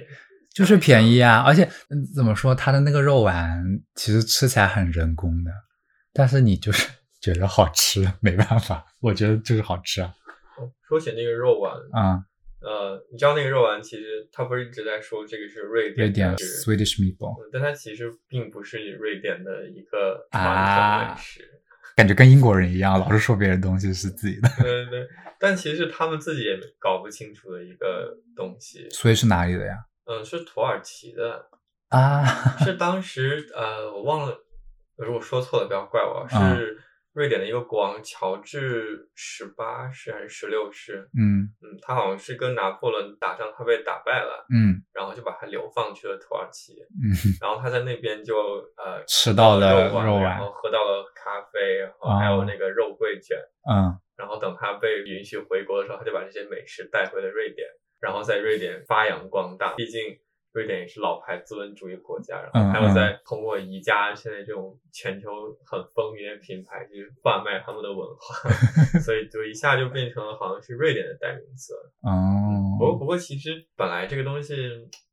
[0.57, 3.63] 就是便宜啊，而且嗯怎么说，它的那个肉丸
[3.95, 5.51] 其实吃起来很人工的，
[6.15, 6.89] 但是你就是
[7.21, 10.15] 觉得好吃，没办法，我觉得就是好吃啊，
[10.59, 12.25] 哦说起那个肉丸，啊、
[12.63, 21.41] 呃，你知道那个肉丸其实它不是一直在说这个是瑞典瑞典 Swedish meatball，嗯但它其实并不是瑞典的一个传啊统美食。
[21.97, 28.87] 感觉跟英国人一样，老是说别人东西是自己的，对对对，但其实是他们自己也搞不清楚的一个东西。
[28.91, 29.79] 所以是哪里的呀？
[30.07, 31.49] 嗯，是土耳其的，
[31.89, 32.25] 啊，
[32.59, 34.39] 是当时呃，我忘了，
[34.97, 36.79] 如果说错了不要怪我，嗯是
[37.13, 41.09] 瑞典的一个国王乔治十八世还是十六世？
[41.19, 46.75] 嗯嗯，他好像是跟拿破仑打仗，他被打败了，嗯然后就把他流放去了土耳其。
[47.03, 47.09] 嗯，
[47.41, 48.37] 然后他在那边就
[48.77, 53.39] 呃吃到了肉丸然后喝到了咖啡，然后还有那个肉桂卷。
[53.69, 57.69] 嗯然后等他被允许回国的时候，他就把这些美食带回了瑞典，
[58.01, 59.75] 然后在瑞典发扬光大。
[59.75, 60.01] 毕竟
[60.53, 65.29] 瑞典也是老牌资本主义国家，然后还有嗯在通过宜家现在这种全球
[65.65, 68.49] 很风靡的品牌，去贩卖他们的文化，
[69.01, 72.79] 所以就一下就变成了好像是瑞典的代名词哦。
[72.79, 74.55] 不过哦，不过其实本来这个东西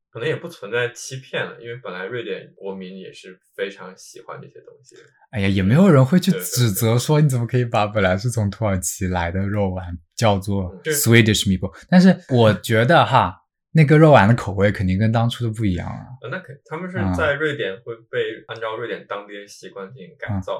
[0.09, 5.01] 可能也不存在欺骗了，因为本来瑞典国民也是非常喜欢这些东西的。
[5.31, 13.35] 哎呀，也没有人会去指责说你怎么可以把本来是从土耳其来的肉丸叫做 Swedish meatball，但是我觉得哈，
[13.75, 16.05] 那个肉丸的口味肯定跟当初的不一样啊。
[16.21, 20.53] 呃，那肯他们是嗯在瑞典会被按照瑞典当地的习惯进行改嗯造。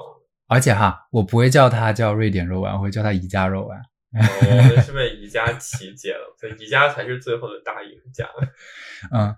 [0.46, 3.80] 而且哈，我不会叫它叫瑞典肉丸，我会叫它宜家肉丸。
[4.12, 8.28] 我们是被宜家奇解了， 所以宜家才是最后的大赢家。
[9.10, 9.34] 嗯，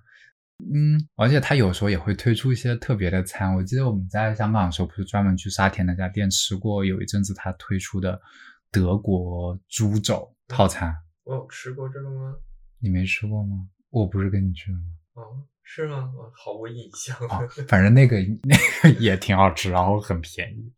[0.75, 3.55] 嗯，而且他有时候也会推出一些特别的餐。
[3.55, 8.21] 我记得我们在香港的时候，不是专门去沙田那家店吃过，有一阵子他推出的
[8.70, 10.94] 德国猪肘套餐。
[11.24, 12.37] 我有吃过这个吗？
[12.81, 13.68] 你没吃过吗？
[13.90, 14.85] 我不是跟你去了吗？
[15.14, 16.12] 哦，是吗？
[16.16, 17.16] 我毫无印象。
[17.29, 20.72] 哦，反正那个 那个也挺好吃，然后很便宜。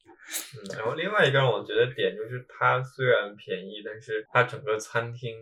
[0.56, 5.34] 嗯，然后另外一个让我觉得点就是，它虽然便宜，但是它整个餐厅。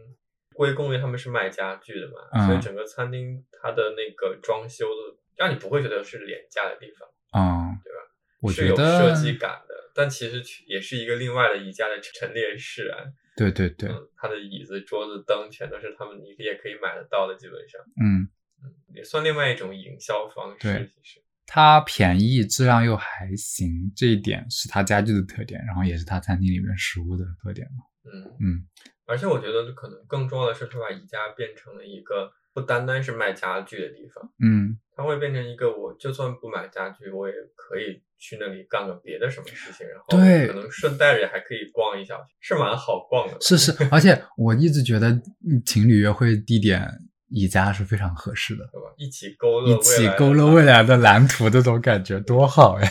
[0.55, 7.07] 归功于他们是卖家具的嘛，所以整个餐厅它的那个装修的，让你不会觉得是廉价的地方，
[7.37, 7.99] 嗯，对吧？
[8.47, 12.99] 我觉得设计感的，但其实也是一个另外的宜家的陈列室啊。
[13.37, 18.25] 对对对，它的椅子、桌子、灯全都是他们你也可以买得到的，基本上，嗯
[18.65, 20.59] 嗯，也算另外一种营销方式。
[20.61, 27.85] 对，其实它便宜，质量又还行，这一点是它家具的特点，然后也是它餐厅里面食物的特点嘛。
[28.11, 28.67] 嗯嗯。
[29.05, 43.37] 而且我觉得可能更重要的是，它把宜家变成了一个不单单是卖家具的地方，嗯，它会变成一个我就算不买家具，我也可以去那里干个别的什么事情，然后对，可能顺带着也还可以逛一下，是蛮好逛的。
[43.43, 45.21] 是是，而且我一直觉得
[45.67, 46.91] 情侣约会地点
[47.29, 48.89] 宜家是非常合适的，对吧？
[48.97, 52.89] 一起勾勒一起勾勒未来的蓝图，这种感觉多好呀！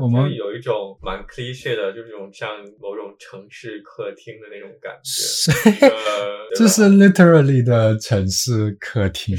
[0.00, 2.48] 我们有一种蛮 cliche 的，就是这种像
[2.80, 5.52] 某种城市客厅的那种感觉。
[6.54, 9.36] 这 是 literally 的城市客厅。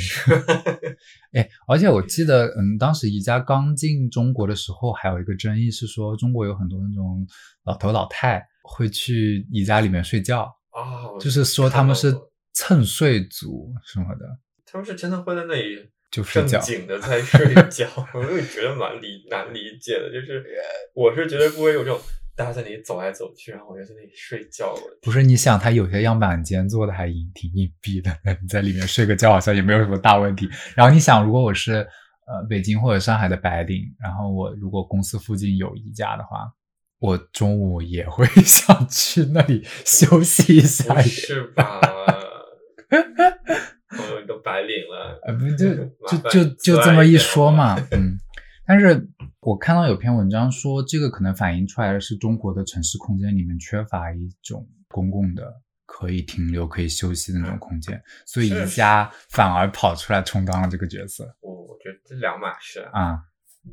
[1.33, 7.27] 哎，而且我记得，嗯，当时宜家刚进中国的时候，还有一个争议是说，中国有很多那种
[7.65, 12.13] 老头老太会去宜家里面睡觉哦，就是说他们是
[12.53, 14.25] 蹭睡族什么的。
[14.65, 15.89] 他们是真的会在那里。
[16.09, 20.11] 就正经的在睡觉， 我也觉得蛮理难理解的。
[20.11, 20.43] 就是
[20.93, 21.99] 我是绝对不会有这种
[22.35, 24.73] 大家在那里走来走去，然后我就在那里睡觉。
[25.01, 30.49] 不是你想，他有些样板间做的还隐挺隐蔽的， 你在里面睡个觉好像也没有什么大问题。
[30.75, 36.53] 然后你想，如果我是呃北京或者上海的白领，然后我如果公司附近有宜家的话，
[36.99, 41.81] 我中午也会 想去那里休息一下，是吧？
[44.47, 45.75] 都白领了，呃，不就
[46.07, 48.17] 就就就这么一说嘛，嗯。
[48.65, 49.07] 但是
[49.39, 55.53] 我看到有篇文章说，这个可能反映出来的是中国的城市空间里面缺乏一种公共的
[55.85, 61.33] 可以停留、可以休息的那种空间，所以宜家反而跑出来充当了这个角色。
[61.39, 63.19] 我我觉得这两码事啊。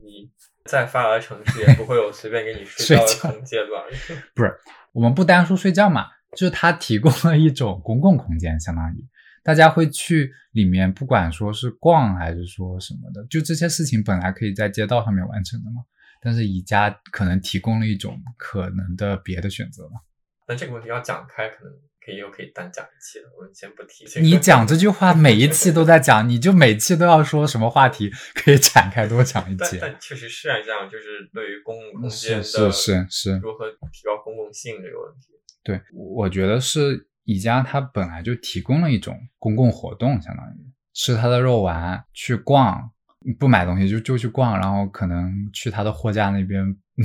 [0.03, 0.31] 你
[0.65, 3.85] 在发达城市也不会有随便给你 睡觉的空间吧？
[4.35, 4.53] 不是，
[4.93, 6.07] 我们不单说睡觉嘛，
[6.37, 9.05] 就是它提供了一种公共空间，相当于。
[9.45, 15.83] 大家会去里面，不管说是逛还是说什么的，就这些事情本来可以在街道上面完成的嘛。
[16.23, 20.01] 但是宜家可能提供了一种可能的别的选择嘛。
[20.49, 23.31] 那这个问题要讲开，可能可以又可以单讲一期了。
[23.37, 24.07] 我们先不提。
[24.21, 29.77] 你讲这句话每一期都在讲，你就每期都要说什么话题可以展开多讲一期。
[29.79, 35.29] 但确实是这样，就是对于公共空间的是是是如何提高公共性这个问题。
[35.63, 37.07] 对，我觉得是。
[37.25, 42.91] 宜家它本来就提供了一种公共活动，相当于吃它的肉丸，去逛，
[43.39, 47.05] 不买东西就就去逛，然后可能去它的货架那边，嗯，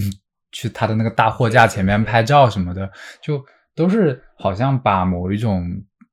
[0.52, 5.66] 去它的那个大货架前面拍照什么的，就都是好像把某一种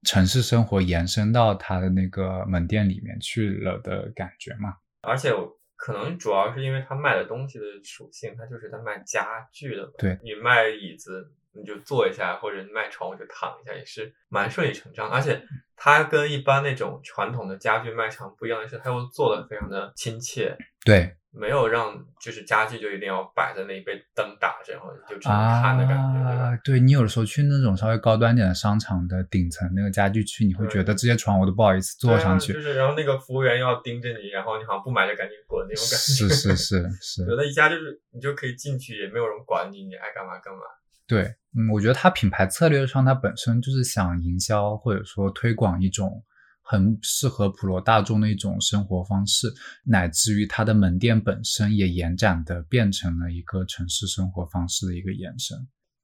[0.05, 4.75] 城市生活延伸到它的那个门店里面去了的感觉嘛。
[5.03, 5.31] 而且
[5.75, 11.33] 可能主要是因为它卖的东西的属性，它就是在卖家具的，对你卖椅子。
[11.57, 15.09] 你就坐一下，或者你卖床，我就躺一下，也是蛮顺理成章。
[15.11, 15.43] 而且
[15.77, 20.57] 它跟一般那种传统的家具卖场不一样的是，它又做的非常的亲切。
[20.85, 26.77] 对，没有让就是家具就一定要摆在那里被灯打着，然后你就只能看的感觉，对？
[26.77, 32.53] 对你有的时候去那种稍微高端点的商场的顶层那个家具区，你会觉得这些床我都不好意思坐上去。
[32.53, 35.97] 就是，然后那个服务员要盯着你，然后你好像不买就赶紧滚那种感觉。
[36.15, 37.27] 是是是是。
[37.27, 40.61] 有的一家就是你就可以进去，也没有人管你，你爱干嘛干嘛。
[41.09, 46.23] 对，嗯，我觉得它品牌策略上，它本身就是想营销或者说推广一种
[46.61, 49.49] 很适合普罗大众的一种生活方式，
[49.85, 55.57] 乃至于它的门店本身也延展的变成了一个城市生活方式的一个延伸，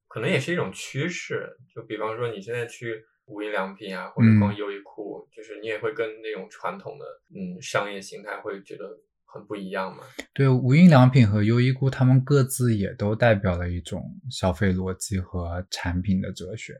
[0.08, 1.46] 可能也是一种趋势。
[1.74, 8.84] 就比方说你现在去无印良品啊，或者逛优衣库，就是你也会跟那种传统的嗯商业形态会觉得。
[9.32, 10.02] 很不一样嘛？
[10.34, 16.74] 对，无印良品和优衣库，他们各自也都代表了一种消费逻辑和产品的哲学。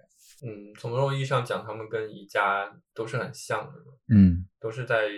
[0.44, 3.72] 嗯，从某种意义上讲，他们跟宜家都是很像的。
[4.14, 5.08] 嗯，都是在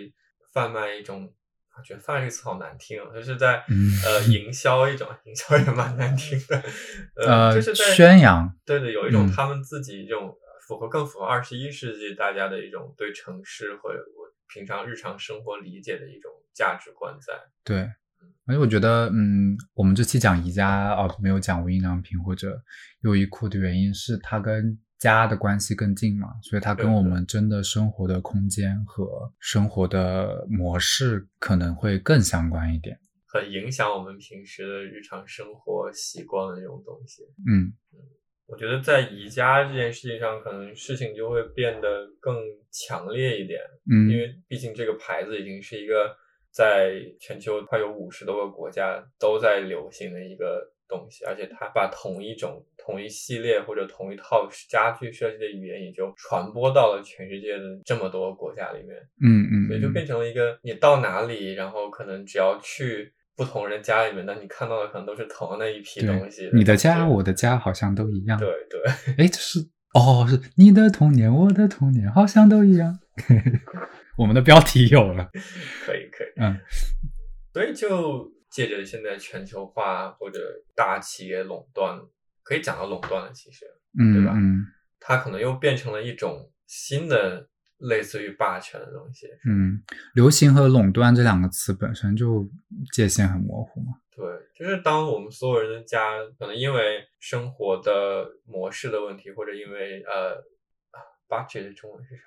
[0.53, 1.33] 贩卖一种，
[1.77, 3.65] 我觉得“贩卖”这个词好难听啊，就是在
[4.05, 6.63] 呃营销一种，营销也蛮难听的。
[7.27, 8.55] 呃，就是在宣扬。
[8.65, 13.99] 对对，有一种他们自己这种符合更符合二十一世纪大家的一种对城市或者
[14.47, 17.33] 平常日常生活理解的一种价值观在。
[17.63, 17.79] 对，
[18.47, 22.59] 而且我觉得，嗯，我们这期讲宜家哦，没有讲无印良品或者
[23.01, 32.97] 优衣库的原因是它跟家的关系更近嘛，所以它跟我们真的生活的空间和生活的模式可能会更相关一点。
[33.27, 37.23] 很影响我们平时的日常生活习惯的那种东西。
[37.45, 37.73] 嗯
[38.47, 42.37] 我觉得在宜家这件事情上，可能事情就会变得更
[42.71, 43.59] 强烈一点，
[43.91, 46.15] 嗯，因为毕竟这个牌子已经是一个
[46.55, 58.95] 在全球快有五十多个国家都在流行的一个东西，而且它把同一种、同一系列或者同一套家具设计的语言，也就传播到了全世界的这么多国家里面。
[59.21, 66.49] 嗯嗯，所以就变成了一个你到哪里，然后可能只要去不同人家里面，那你看到的可能都是同样的一批东西。
[66.53, 68.39] 你的家，我的家好像都一样。
[68.39, 68.81] 对对，
[69.17, 69.59] 哎，这是
[69.93, 72.97] 哦，是你的童年，我的童年好像都一样。
[74.17, 75.29] 我们的标题有了，
[75.85, 76.27] 可以可以。
[76.37, 76.57] 嗯
[77.53, 80.39] 所以就借着现在全球化或者
[80.75, 81.97] 大企业垄断，
[82.43, 83.65] 可以讲到垄断了，其实
[83.97, 84.65] 嗯，对吧嗯
[84.99, 87.47] 它可能又变成了一种新的
[87.77, 89.27] 类似于霸权的东西。
[89.47, 89.81] 嗯，
[90.15, 92.49] 流行和垄断这两个词本身就
[92.93, 93.93] 界限很模糊嘛。
[94.11, 100.35] 对，就是当我们所有人的家可能因为生活的模式的问题，或者因为呃
[100.91, 100.99] 啊
[101.29, 102.23] budget 的中文是啥？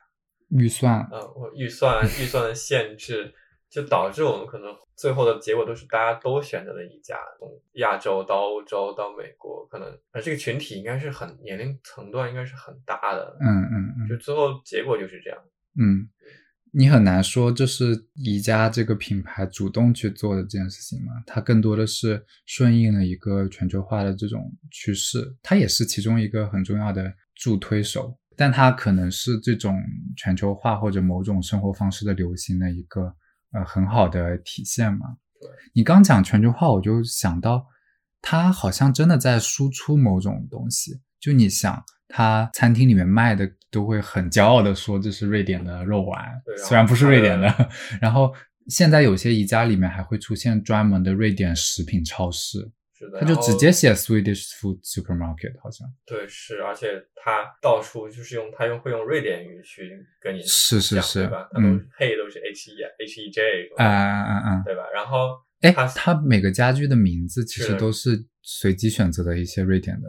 [0.50, 3.32] 预算，呃，我预算预算的限制，
[3.68, 15.38] 就导致我们可能最后的结果都是大家都选择了一家，从亚洲到欧洲到美国，可能而这个群体应该是很年龄层段应该是很大的，嗯嗯嗯就最后结果就是这样。
[15.78, 16.08] 嗯，
[16.72, 21.12] 你很难说这是宜家这个品牌主动去做的这件事情嘛？
[21.26, 29.76] 它更多的是顺应了一个全球化的这种趋势，它也是其中一个很重要的助推手，但它可能是这种
[30.16, 33.12] 全球化或者某种生活方式的流行的一个
[33.52, 35.00] 呃很好的体现嘛。
[35.40, 37.66] 对你刚讲全球化，我就想到
[38.22, 41.00] 它好像真的在输出某种东西。
[41.18, 46.24] 就你想，它餐厅里面卖的都会很骄傲的说这是瑞典的肉丸
[46.64, 47.70] 虽然不是瑞典的。
[48.00, 48.32] 然后
[48.68, 61.48] 现在有些宜家里面还会出现专门的瑞典食品超市，是的，他就直接写 Swedish Food Supermarket，好像对是，而且他到处就是用他用会用瑞典语去跟你讲是是是对吧？
[61.52, 62.74] 他都嗯配都是 H E
[63.04, 63.42] H E J
[63.76, 64.62] 啊啊啊啊！
[64.64, 64.82] 对吧？
[64.92, 70.08] 然后哎，它它每个家具的名字其实都是随机选择的一些瑞典的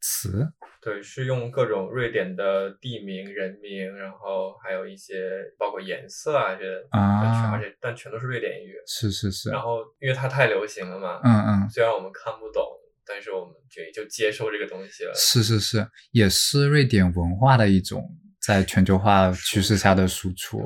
[0.00, 0.46] 词。
[0.84, 8.74] 对，是用各种瑞典的地名、人名，然后还有一些包括颜色啊这些啊而且但全都是瑞典语。
[8.86, 12.62] 是是是，然后因为它太流行了嘛，嗯嗯，虽然我们看不懂，
[13.06, 15.12] 但是我们就也就接受这个东西了。
[15.14, 18.06] 是是是，也是瑞典文化的一种
[18.42, 20.60] 在全球化趋势下的输出。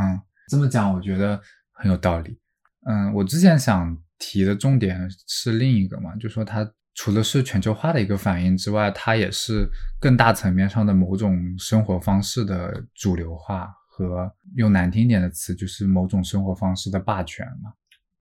[0.00, 1.38] 嗯，这么讲我觉得
[1.72, 2.40] 很有道理。
[2.86, 6.64] 嗯，我之前想提的重点是另一个嘛，就说它
[6.98, 9.70] 除了是全球化的一个反应之外，它也是
[10.00, 17.72] 更大层面上的某种生活方式的主流化和用难听一点的词，就是某种生活方式的霸权嘛。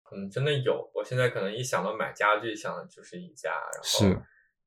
[0.02, 0.90] 可能真的有。
[0.94, 4.22] 我现在可能一想到买家具，想的就是宜家，然是后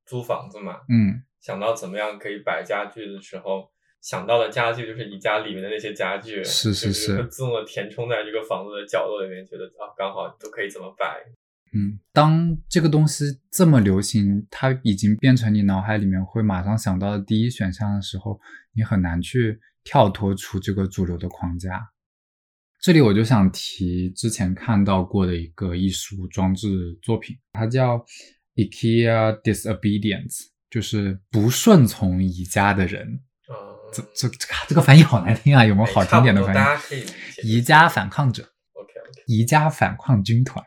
[0.06, 11.24] 租房子嘛，嗯，想到怎么样可以摆家具的时候，想到的家具就是宜家里面的那些家具，是是是会自动的填充在这个房子的角落里面，觉得啊刚好都可以怎么摆。
[11.74, 18.40] 嗯，当这个东西这么流行，它已经变成你脑海里面会马上想到的第一选项的时候，
[18.74, 21.90] 你很难去跳脱出这个主流的框架。
[22.80, 28.06] 这里我就想提之前看到过的一个艺术装置作品，它叫
[28.56, 33.20] IKEA Disobedience，就是不顺从宜家的人。
[33.50, 33.56] 嗯，
[33.92, 37.48] 这这这个这个翻译好难听啊，有没有好听点的翻译？
[37.48, 38.44] 宜家反抗者。
[38.74, 40.64] OK OK，宜家反抗军团，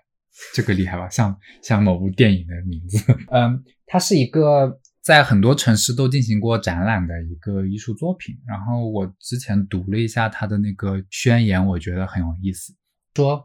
[0.55, 1.09] 这个厉害吧？
[1.09, 2.99] 像像某部电影的名字。
[3.33, 8.35] 嗯，它是一个在很多城市都进行过展览的一个艺术作品。
[8.47, 12.73] 然后我之前读了一下它的那个宣言，我觉得很有意思，
[13.15, 13.45] 说，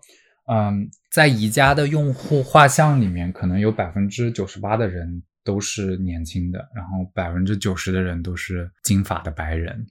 [0.52, 9.86] 嗯，在宜家的用户画像里面，可能有百分之九十八的人都是年轻的，然后百分之九十的人都是金发的白人。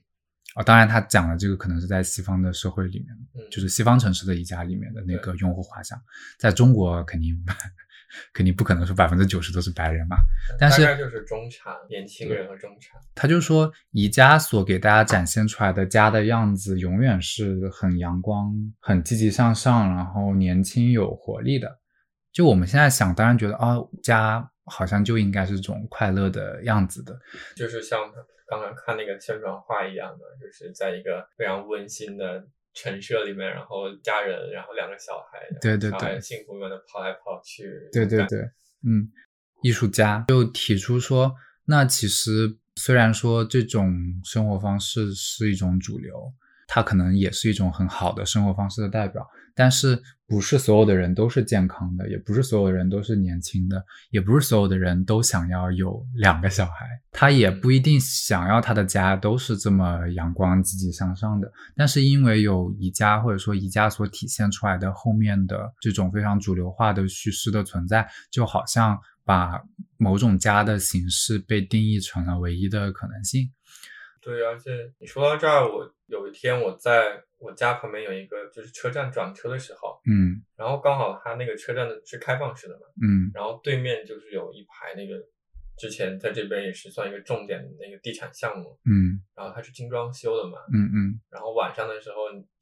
[0.55, 6.01] 啊、当然，他讲的这个可能是在西方的社会里面，嗯，就是西方城市的宜家里面的那个用户画像，
[6.39, 7.35] 在中国肯定
[8.31, 10.15] 肯定不可能说百分之九十都是白人嘛。
[10.57, 13.01] 但是大概就是中产、年轻人和中产。
[13.13, 21.79] 他就说，宜家所给大家展现出来的家的样子，永远是很阳光、很积极向上，然后年轻有活力的。
[22.31, 27.19] 就我们现在想，当然觉得啊，家好像就应该是这种快乐的样子的。
[27.57, 27.99] 就是像
[28.47, 37.89] 刚刚看那个宣传画一样的，就是在一个非常温馨的陈设里面，然后家人，然后两个小孩，对对对，幸福般的跑来跑去。
[37.91, 38.39] 对对对，
[38.85, 39.11] 嗯，
[39.61, 41.35] 艺术家就提出说，
[41.65, 43.93] 那其实虽然说这种
[44.23, 46.33] 生活方式是一种主流。
[46.67, 49.23] 它可能也是一种很好的生活方式的代表，
[49.53, 61.51] 但是不是所有的人都是健康的，也不是所有的人都是年轻的，也不是所有的人都想要有两个小孩，他也不一定想要他的家都是这么阳光、积极向上的。
[61.75, 69.61] 但是因为有宜家或者说宜家所体现出来的后面的这种非常主流化的叙事的存在，就好像把
[69.97, 73.51] 某种家的形式被定义成了唯一的可能性。
[74.21, 85.15] 对，而且你说到这儿，我有一天我在我家旁边有一个就是车站转车的时候，嗯，然后刚好它那个车站的是开放式的嘛，嗯，然后对面就是有一排那个
[85.77, 92.15] 之前在这边也是算一个重点的那个地产项目，嗯，然后它是精装修的嘛，嗯嗯，然后晚上的时候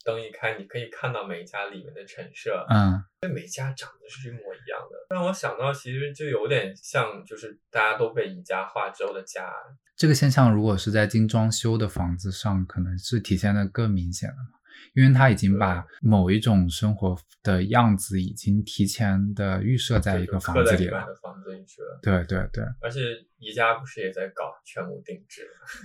[0.03, 9.53] 灯一开，你可以看到每一家里面的陈设，嗯，这每家长得是一模一样的，让我想到其实就有点像就是大家都被宜家化之后的家。
[9.95, 14.59] 这个现象如果是在精装修的房子上，可能是体现的更明显的嘛，
[14.93, 21.05] 因为他已经把某一种生活的样子已经提前的预设在一个房子里了。
[21.21, 21.99] 房子里去了。
[22.01, 22.63] 对对对。
[22.81, 22.99] 而且
[23.37, 25.41] 宜家不是也在搞全屋定制？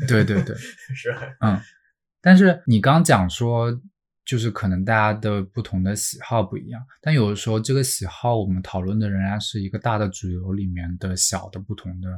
[0.06, 1.10] 对对 对，是。
[1.40, 1.60] 嗯，
[2.20, 3.80] 但是你刚讲说。
[4.28, 12.10] 就是可能大家的不同的喜好不一样，但有的时候这个喜好我们讨论的仍然是一个大的主流里面的小的不同的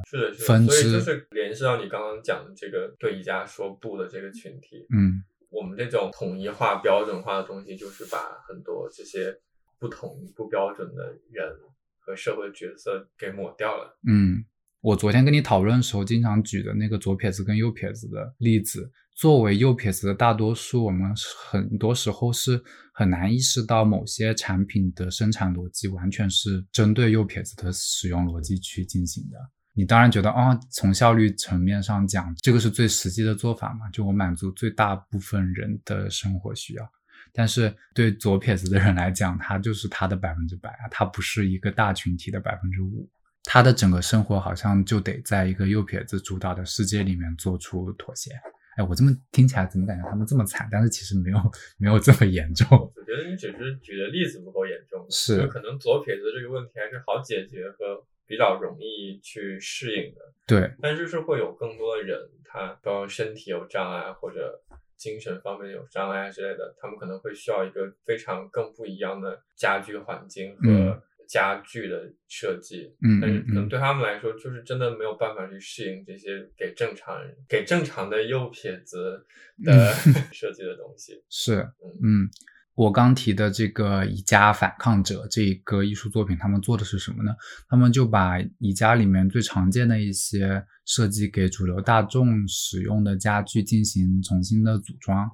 [0.45, 0.73] 分支。
[0.73, 4.85] 所以就是联系到你刚刚讲的这个对宜家说不的这个群体。
[4.93, 9.39] 嗯，我们这种统一化、标准化的东西，就是把很多这些
[9.79, 11.57] 不统一、不标准的人
[12.01, 13.97] 和社会角色给抹掉了。
[14.05, 14.45] 嗯，
[14.81, 18.91] 我昨天跟你讨论的时候，经常举的那个左撇子跟右撇子的例子。
[19.15, 21.13] 作为右撇子的大多数，我们
[21.51, 22.63] 很多时候是
[22.95, 29.37] 很难意识到某些产品的生产逻辑完全是针对右撇子的使用逻辑去进行的。
[29.75, 33.91] 你当然觉得，哦，从效率层面上讲，这个是最实际的做法嘛？
[33.91, 36.91] 就我满足最大部分人的生活需要。
[37.33, 43.07] 但是对左撇子的人来讲，他就是他的百分之百啊，他不是一个大群体的百分之五，
[43.45, 48.31] 他的整个生活好像就得在一个右撇子主导的世界里面做出妥协。
[48.77, 50.69] 哎，我这么听起来怎么感觉他们这么惨？
[50.71, 51.39] 但是其实没有
[51.77, 52.67] 没有这么严重。
[52.71, 60.21] 我觉得你只是举的例子不够严重，是可能左撇子这个问题还是好解决和比较容易去适应的。
[60.47, 64.63] 对，但是是会有更多的人，他比方身体有障碍或者
[64.97, 71.03] 精神方面有障碍之类的，他们可能会需要一个非常更不一样的家居环境和。
[71.31, 79.25] 家具的设计，嗯，但是可能对他们来说，就是真的没有办法去适应这些给正常人、给正常的右撇子
[79.63, 79.93] 的
[80.35, 81.23] 设计的东西。
[81.29, 81.61] 是，
[82.03, 82.29] 嗯，
[82.75, 87.31] 我刚提的这个宜家反抗者这个艺术作品，他们做的是什么呢？
[87.69, 95.31] 他们就把宜家里面最常见的一些设计给主流大众使用的家具进行重新的组装。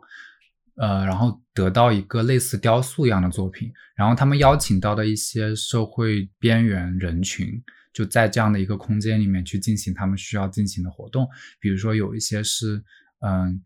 [0.77, 7.49] 呃，然后得到一个类似雕塑一样的作品，然后他们邀请到的一些社会边缘人群，
[7.93, 11.27] 就在这样的一个空间里面去进行他们需要进行的活动，
[11.59, 12.83] 比如说有一些是，
[13.21, 13.59] 嗯，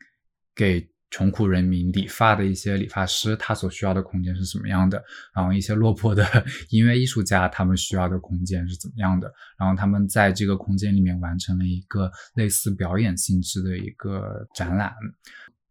[0.55, 5.03] 给穷苦人民理发的一些理发师，他所需要的空间是什么样的？
[5.35, 6.25] 然后一些落魄的
[6.71, 9.29] 音乐艺术家，他们需要的空间是怎么样的？
[9.59, 14.95] 然后他们在这个空间里面完成了一个类似表演性质的一个展览。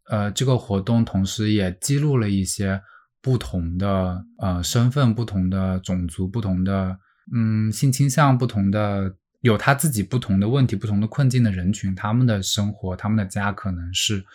[0.10, 2.82] 呃，这个活动同时也记录了一些
[3.22, 6.98] 不同的呃身份、不同的种族、不同的
[7.34, 14.26] 嗯性倾向、不同的有他自己不同的问题、不同的困境的人群，他们的生活、他们的家可能是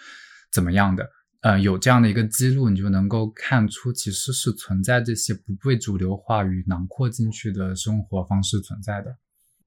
[0.52, 1.08] 怎么样的？
[1.40, 9.14] 呃，有这样的一个记录，你就能够看出其实是存在这些不被主流话语囊括进去的生活方式存在的。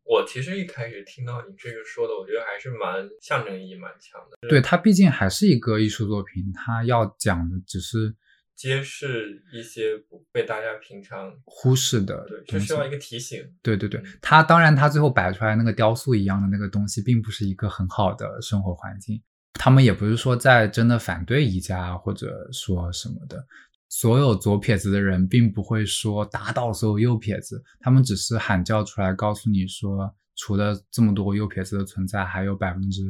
[0.08, 4.47] 我其实一开始听到你这个说的，我觉得还是蛮象征意义蛮强的。
[4.47, 8.16] 对，它毕竟还是一个艺术作品，它要讲的只是
[8.55, 13.43] 揭示一些不被大家平常忽视的，对，就需要一个提醒。
[13.62, 19.22] 对对对，它当然，它最后摆出来那个雕塑一样的那个东西，并不是一个很好的生活环境。
[19.60, 23.45] 他们也不是说在真的反对宜家或者说什么的。
[23.90, 33.02] 所有左撇子的人并不会说打倒所有右撇子，他们只是喊叫出来，告诉你说，除了这么多右撇子的存在，还有百分之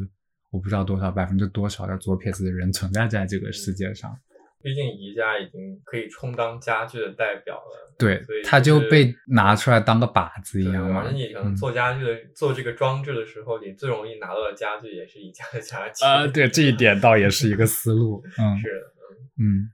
[0.52, 4.18] 我不知道多少百分之多少的左撇子的人存在在这个世界上。
[4.60, 11.04] 毕竟宜家已经可以充当家具的代表了，对，所以他就被拿出来当个靶子一样嘛。
[11.06, 16.04] 而且你可能做家具的做这个装置的时候，你最容易拿到的家具也是宜家的家具。
[16.04, 18.22] 啊，对，这一点倒也是一个思路。
[18.40, 18.94] 嗯，是的，
[19.40, 19.72] 嗯。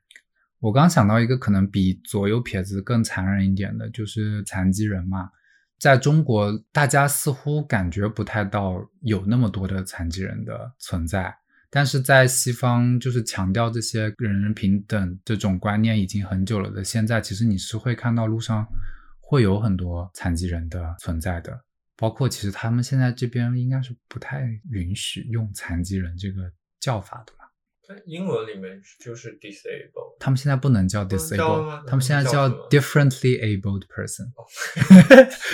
[0.64, 5.30] 我刚想到一个可能比左右撇子更残忍一点的，就是残疾人嘛。
[5.78, 11.36] 在中国，大家似乎感觉不太到有那么多的残疾人的存在，
[11.70, 16.82] 但是在西方，就是强调这些人人平等这种观念已经很久了的。
[16.82, 18.66] 现在，其实你是会看到路上
[19.20, 21.60] 会有很多残疾人的存在的，
[21.98, 26.50] 包括其实他们现在这边应该是不太允许用残疾人这个
[26.80, 27.34] 叫法的。
[27.86, 34.32] 在英文里面就是 disabled，他们现在不能叫不能叫 disabled，他们现在叫 differently abled person。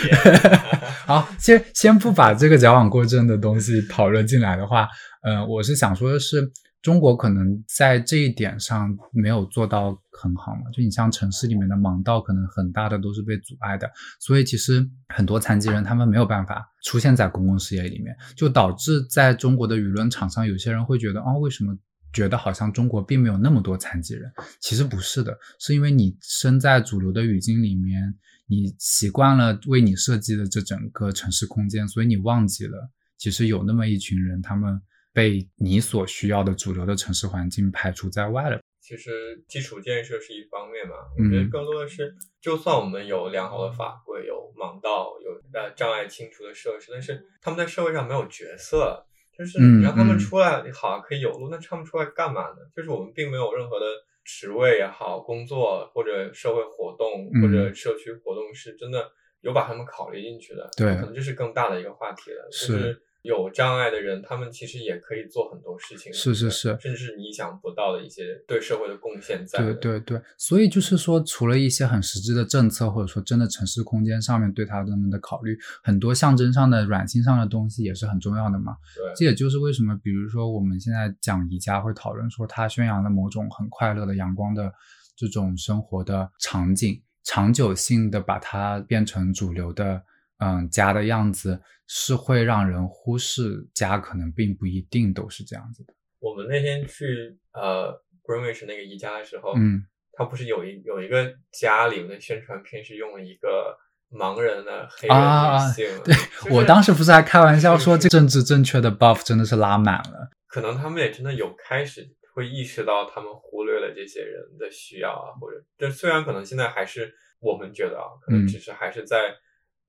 [0.04, 0.60] 天
[1.08, 4.88] 好，先 先不把这个矫枉过正的东西讨论进来的话，
[5.24, 6.52] 呃，我是想说的是，
[6.84, 10.70] 中国可能在这一点上没有做到很好嘛。
[10.72, 21.76] 就你像城市里面的盲道，可能很大的都是被阻碍的，所以其实很多残疾人他们没有办法出现在公共视野里面，就导致在中国的舆论场上，有些人会觉得，哦，为什么？
[22.12, 28.02] 觉得好像中国并没有那么多残疾人，其实不是的，是因为你身在主流的语境里面，
[28.48, 34.82] 你习惯了为你设计的这整个城市空间，所以你忘记了，其实有那么一群人，他们
[35.14, 38.60] 被你所需要的主流的城市环境排除在外了。
[38.82, 49.06] 其实基础建设是一方面嘛，我觉得嗯更多的是，就算我们有良好的法规、有盲道、有呃障碍清除的设施，但是他们在社会上没有角色，
[49.40, 50.20] 就是嗯你让他们嗯。
[50.20, 52.58] 出来，好可以有路，那他们出来干嘛呢？
[52.76, 53.86] 就是我们并没有任何的
[54.26, 59.10] 职位也好、工作或者社会活动嗯或者社区活动是真的
[59.40, 69.62] 有把他们考虑进去的，对可能这是更大的一个话题了，是就是有障碍的人，他们其实也可以做很多事情，是是是甚至是你意想不到的一些对社会的贡献在。
[69.62, 78.78] 对对对，所以就是说，除了一些很实质的政策，或者说真的城市空间上面对他们的考虑，很多象征上的、软性上的东西也是很重要的嘛。
[78.96, 84.74] 对这也就是为什么，比如说我们现在讲宜家会讨论说，它宣扬的某种很快乐的、阳光的
[85.18, 90.02] 这种生活的场景，长久性的把它变成主流的，
[90.40, 95.94] 嗯，家的样子，是会让人忽视家可能并不一定都是这样子的。
[96.20, 103.78] 我们那天去呃 Greenwich 那个宜家的时候，嗯，他不是有一有一个家里面的宣传片是用了一个
[104.12, 110.30] 盲人的黑啊人啊女性，对就是我当时不是还开玩笑说，这政治正确的 buff 真的是拉满了。
[110.48, 119.36] 可能他们也真的有开始会意识到他们忽略了这些人的需要啊，或者这虽然可能现在还是我们觉得啊，可能嗯只是还是在、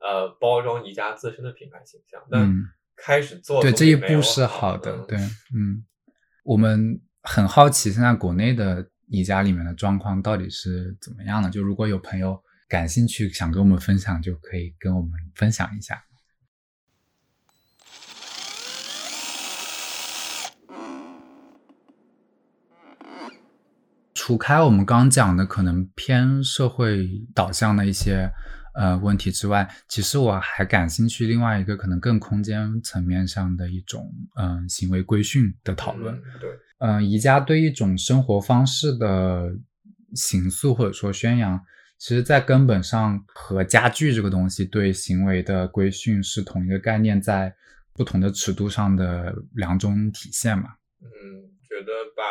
[0.01, 2.65] 呃包装宜家自身的品牌形象，但嗯
[2.97, 4.93] 开始做对，这一步是好好的。
[4.93, 5.19] 嗯对，
[5.55, 5.85] 嗯，
[6.45, 11.49] 我们很好奇现在国内的宜家里面的状况到底是怎么样的。
[11.49, 16.05] 就如果有朋友感兴趣，想跟我们分享，就可以跟我们分享一下。
[24.13, 28.31] 除开我们刚讲的可能偏社会导向的一些
[28.81, 36.14] 呃问题之外，其实我还感兴趣另外一个可能更空间层面上的一种嗯、呃行为规训的讨论。
[36.14, 39.53] 嗯对，嗯、呃，宜家对一种生活方式的
[40.14, 41.61] 形塑或者说宣扬，
[41.99, 47.55] 其实在根本上和家具这个东西对行为的规训是同一个概念，在
[47.93, 50.70] 不同的尺度上的两种体现嘛。
[51.03, 51.07] 嗯，
[51.68, 52.22] 觉得把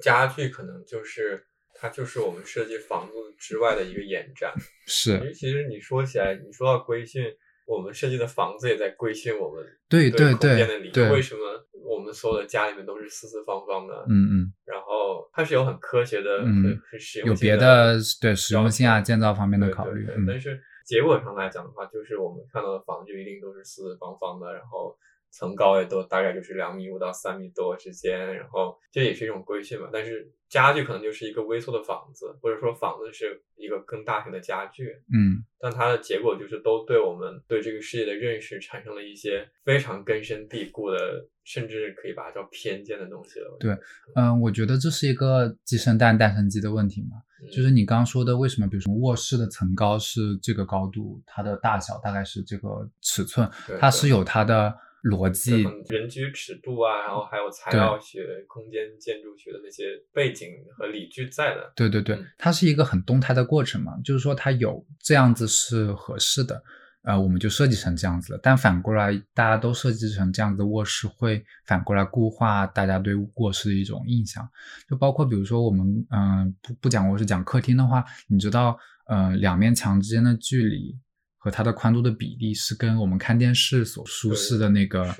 [0.00, 1.44] 家具可能就是
[1.74, 4.52] 它就是我们设计房子之外的一个延展。
[4.56, 7.24] 因是为其实你说起来，你说到规训，
[7.66, 11.08] 我们设计的房子也在规训我们对对空间的理解。
[11.10, 11.40] 为什么
[11.84, 13.94] 我们所有的家里面都是四四方方的？
[14.08, 14.52] 嗯嗯。
[14.66, 24.96] 然后它是有很科学的、嗯很很实用有别的对实用性啊、建造方面的对考虑对，对嗯但是结果上来讲的话，就是我们看到的房就一定都是四四方方的，然后
[25.30, 29.90] 层高也都大概就是两米五到三米多之间，然后这也是一种规训嘛。
[29.92, 43.56] 但是家具可能就是一个微缩的房子，或者说房子是一个更大型的家具，嗯但它的结果就是都对我们对这个世界的认识产生了一些非常根深蒂固的，甚至可以把它叫偏见的东西了。
[43.58, 43.76] 对
[44.14, 54.72] 嗯，我觉得这是一个鸡生蛋蛋生鸡的问题嘛，嗯，就是你刚刚说的，为什么比如说卧室的层高是这个高度，它的大小大概是这个尺寸，它是有它的
[55.04, 61.72] 逻辑人居尺度啊，然后还有材料学、空间建筑学的那些背景和理据在的。
[61.76, 66.60] 对对对嗯，它是一个很动态的过程嘛，就是说它有这样子是合适的，
[67.02, 68.40] 呃，我们就设计成这样子了。
[68.42, 74.46] 但反过来，大家都设计成这样子的卧室，会反过来固化大家对卧室的一种印象。
[74.88, 78.76] 就包括比如说我们，嗯、不不讲卧室，讲客厅的话，你知道，
[79.06, 80.98] 呃，两面墙之间的距离
[81.38, 85.14] 和它的宽度的比例是跟我们看电视所舒适的那个，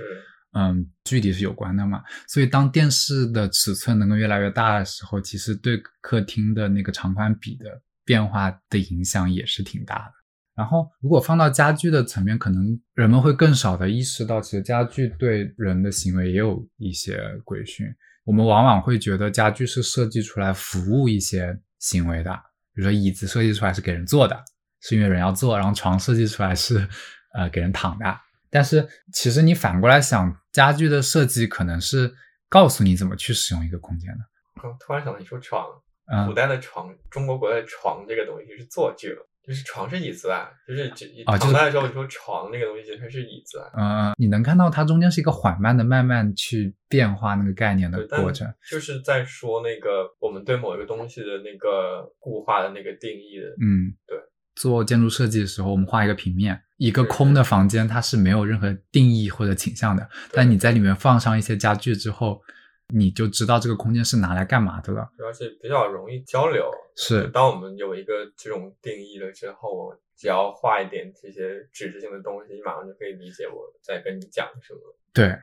[0.53, 2.03] 嗯距离是有关的嘛。
[2.27, 10.13] 所以当电视的尺寸能够越来越大的时候，其实对客厅的那个长宽比的变化的影响也是挺大的。
[10.55, 17.87] 然后，如果放到家具的层面，可能人们会更少的意识到，其实家具对人的行为也有一些规训。
[18.25, 22.33] 我们往往会觉得家具是设计出来服务一些行为的，
[22.75, 24.37] 比如说椅子设计出来是给人坐的，
[24.81, 26.87] 是因为人要坐； 然后床设计出来是
[27.35, 28.05] 呃给人躺的。
[28.51, 32.15] 但是其实你反过来想，家具的设计可能是
[32.49, 34.19] 告诉你怎么去使用一个空间的。
[34.63, 35.67] 我突然想到，你说床，
[36.11, 39.25] 嗯古代的床，中国古代的床这个东西是坐具了。
[39.47, 48.47] 就是床是椅子啊，就是只啊就是唐代的时候你说床那个东西其实是椅子啊，嗯，你能看到它中间是一个缓慢的、慢慢去变化那个概念的过程。
[48.71, 54.19] 就是在说那个我们对某一个东西的那个固化的那个定义的，嗯，对。
[54.59, 60.09] 做建筑设计的时候，我们画一个平面，一个空的房间，它是没有任何定义或者倾向的。
[60.33, 62.43] 但你在里面放上一些家具之后，
[62.89, 65.09] 你就知道这个空间是拿来干嘛的了。
[65.25, 66.69] 而且比较容易交流。
[66.97, 74.81] 是，当我们有一个这种定义了之后，只要画一点这些指示性的东西，你马上就可以理解我在跟你讲什么。
[75.13, 75.39] 对。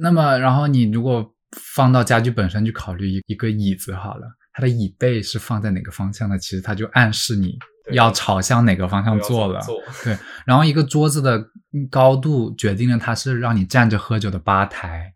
[0.00, 6.38] 那么，然后你如果放到家具本身去考虑一一个椅子好了，它的椅背是放在哪个方向的？
[6.38, 9.60] 其实它就暗示你对要朝向哪个方向坐了。
[10.02, 10.16] 对，
[10.46, 11.44] 然后一个桌子的
[11.90, 15.12] 高度决定了它是让你站着喝酒的吧台，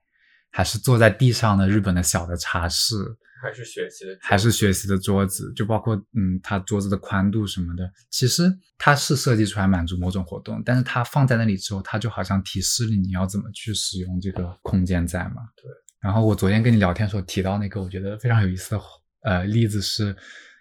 [0.51, 2.97] 还是坐在地上的日本的小的茶室，
[3.43, 15.43] 还是学习的，还是学习的桌子，就包括嗯，它桌子的宽度什么的，其实它是设计出来满足某种活动，但是它放在那里之后，它就好像提示了你要怎么去使用这个空间在嘛。
[15.57, 15.71] 对。
[16.01, 18.81] 然后我昨天跟你聊天的时候提到那个我觉得非常有意思的
[19.23, 20.15] 呃例子是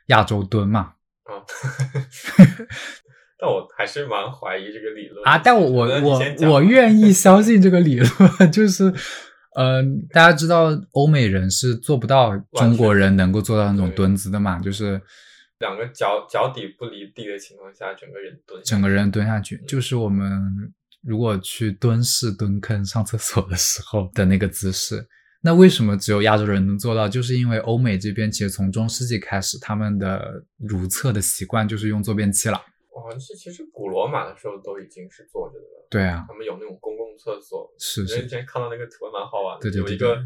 [0.08, 0.92] 亚洲蹲嘛，
[1.28, 1.44] 啊。
[3.40, 6.20] 但我还是蛮怀疑这个理论啊，但我我我
[6.50, 8.92] 我 愿意相信这个理论，就是，
[9.56, 15.00] 呃，大家知道欧美人是做不到中国人能够做到那种蹲姿的嘛，就是
[15.60, 20.28] 两个脚脚底不离地的情况下，整个人蹲整个人蹲下去，就是我们
[21.04, 25.08] 如果去蹲式蹲坑上厕所的时候的那个姿势。
[25.48, 27.08] 那为什么只有亚洲人能做到？
[27.08, 32.58] 就是因为欧美这边其实从中世纪开始，他们的如厕的习惯就是用坐便器了。
[32.90, 35.88] 哦，这其实古罗马的时候都已经是坐着的了。
[35.90, 40.22] 对啊，他们有那种公共厕所，是是我之前看到那个图还蛮好玩的，对对对有一个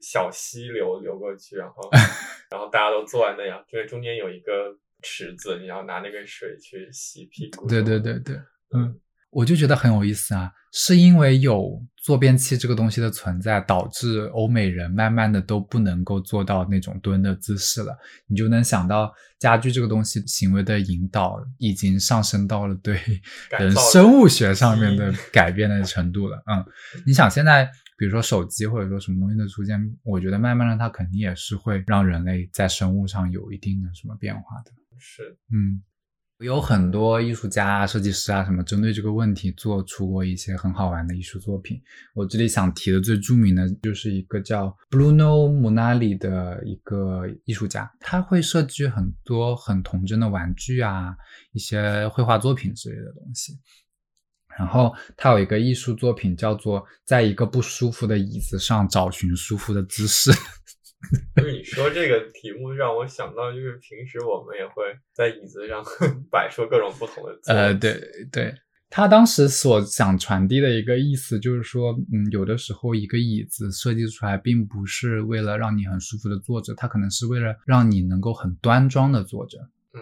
[0.00, 1.88] 小溪流流过去，然后
[2.50, 7.68] 然后大家都坐在那样，因为中间有一个池子，你要拿那个水去洗屁股。
[7.68, 8.34] 对对对对，
[8.74, 8.98] 嗯，
[9.30, 17.96] 我就觉得很有意思啊，是因为有坐便器这个东西的存在，导致欧美人慢慢的都不能够做到那种蹲的姿势了。
[18.26, 23.00] 你就能想到家具这个东西行为的引导已经上升到了对
[23.58, 26.42] 人生物学上面的 改变的程度了。
[26.46, 26.64] 嗯，
[27.06, 27.70] 你想现在。
[28.00, 34.70] 比如说手机或者说什么东西的出现，我觉得慢慢的它肯定也是会让人类在生物上有一定的什么变化的。
[35.00, 35.82] 是嗯，
[36.38, 41.82] 有很多艺术家啊、设计师啊什么，针对这个问题做出过一些很好玩的艺术作品。
[42.14, 51.16] 我这里想提的最著名的就是一个叫 Bruno Munali 的一个艺术家，他会设计很多很童真的玩具啊，
[51.50, 53.58] 一些绘画作品之类的东西。
[54.56, 60.30] 然后他有一个艺术作品叫做在一个不舒服的椅子上找寻舒服的姿势。
[61.36, 65.82] 就是你说这个题目让我想到，就是平时我们也会在椅子上
[66.30, 68.00] 摆出各种不同的姿呃，势对
[68.32, 68.54] 对，
[68.90, 79.58] 他当时所想传递的一个意思就是说，嗯，有的时候一个椅子设计出来，并不是为了让你很舒服的坐着，它可能是为了让你能够很端庄的坐着。
[79.94, 80.00] 嗯，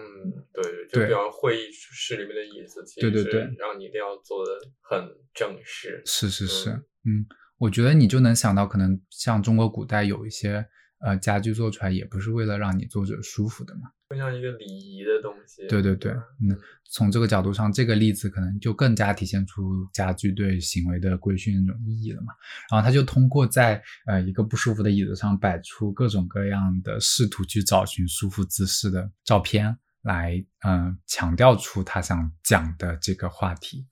[0.53, 6.01] 对对，就比方会议室里面的椅子，其实是对对对让你一定要坐的很正式。
[6.05, 7.25] 是是是，嗯嗯，
[7.59, 10.65] 我觉得你就能想到，可能像中国古代有一些
[10.99, 13.91] 呃家具做出来，也不是为了让你坐着舒服的嘛。
[14.09, 15.67] 更像一个礼仪的东西。
[15.67, 16.57] 对对对，嗯，
[16.89, 22.33] 从这个角度上，这个例子可能就更加体现出家具对行为的规训那种意义了嘛。
[22.71, 33.85] 然后他就通过在呃一个不舒服的椅子上摆出各种各样的试图去找寻舒服姿势的照片，来嗯、呃强调出他想讲的这个话题。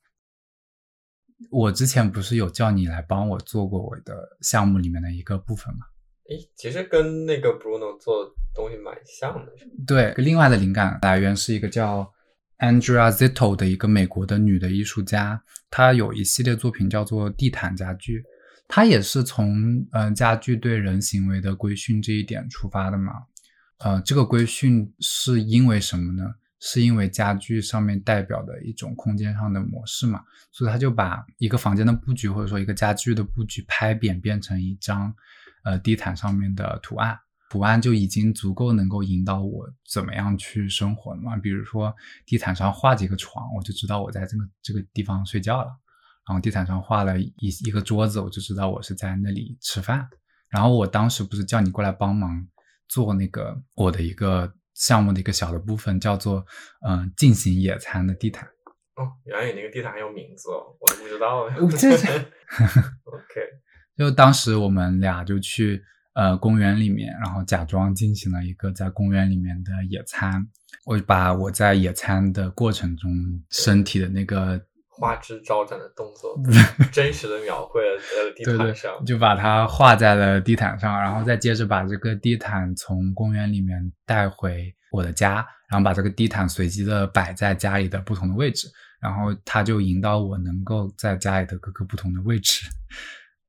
[1.51, 5.85] 我之前不是有叫你来帮我做过我的项目里面的一个部分吗？
[6.29, 9.51] 诶，其实跟那个 Bruno 做东西蛮像的。
[9.85, 12.11] 对，另外的灵感来源是一个叫
[12.57, 18.23] Andrea Zito 的一个美国的女的艺术家，她有一系列作品叫做地毯家具，
[18.67, 23.13] 她也是从呃家具对人行为的规训这一点出发的嘛。
[23.79, 26.33] 呃，这个规训是因为什么呢？
[26.67, 35.13] 是因为家具上面代表的一种空间上的模式嘛，所以他就把一个房间的布局或者说一个家具的布局拍扁变成一张
[35.63, 37.15] 呃地毯上面的图案，
[37.51, 41.37] 图案就已经足够能够引导我怎么样去生活了嘛。
[41.37, 41.95] 比如说
[42.25, 45.67] 地毯上画几个床，我就知道我在这个这个地方睡觉了；
[46.27, 50.09] 然后地毯上画了一一个桌子，我就知道我是在那里吃饭。
[50.49, 52.47] 然后我当时不是叫你过来帮忙
[52.87, 56.45] 做那个我的一个项目的一个小的部分，叫做
[56.87, 58.47] 嗯进行野餐的地毯。
[58.95, 61.55] 哦，原来你那个地毯还有名字哦，我都不知道哎。
[61.77, 62.07] 这是
[63.03, 63.41] OK，
[63.97, 70.47] 就当时我们俩就去呃公园里面，然后假装进行了一个在公园里面的野餐。
[70.85, 73.11] 我把我在野餐的过程中
[73.49, 74.63] 身体的那个。
[74.97, 76.39] 花枝招展的动作，
[76.91, 88.67] 真实的描绘了在地毯上，就把它画在了地毯上，然后再接着把这个地毯从公园里面带回我的家，然后把这个地毯随机的摆在家里的不同的位置，
[89.01, 92.65] 然后它就引导我能够在家里的各个不同的位置，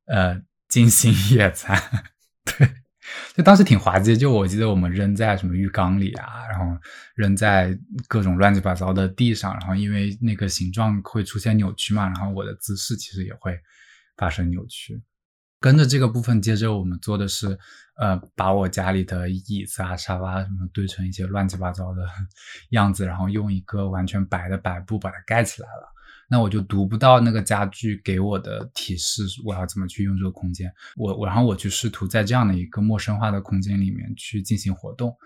[0.07, 1.81] 呃，进行野餐，
[2.45, 2.69] 对。
[3.35, 6.77] 就当时挺滑稽，就我记得我们扔在什么浴缸里啊，然后
[7.15, 7.79] 扔在
[8.09, 13.59] 各种乱七八糟的地上，然后因为那个形状会出现扭曲嘛，然后我的姿势其实也会
[14.17, 15.03] 发生扭曲。
[15.59, 17.59] 跟着这个部分，接着我们做的是，
[17.97, 22.07] 呃，把我家里的椅子啊、沙发什么堆成一些乱七八糟的
[22.71, 25.96] 样子，然后用一个完全白的白布把它盖起来了。
[26.29, 30.73] 那我就读不到那个家具给我的提示，我要怎么去用这个空间？
[30.97, 35.17] 我我然后我去试图在这样的一个陌生化的空间里面去进行活动，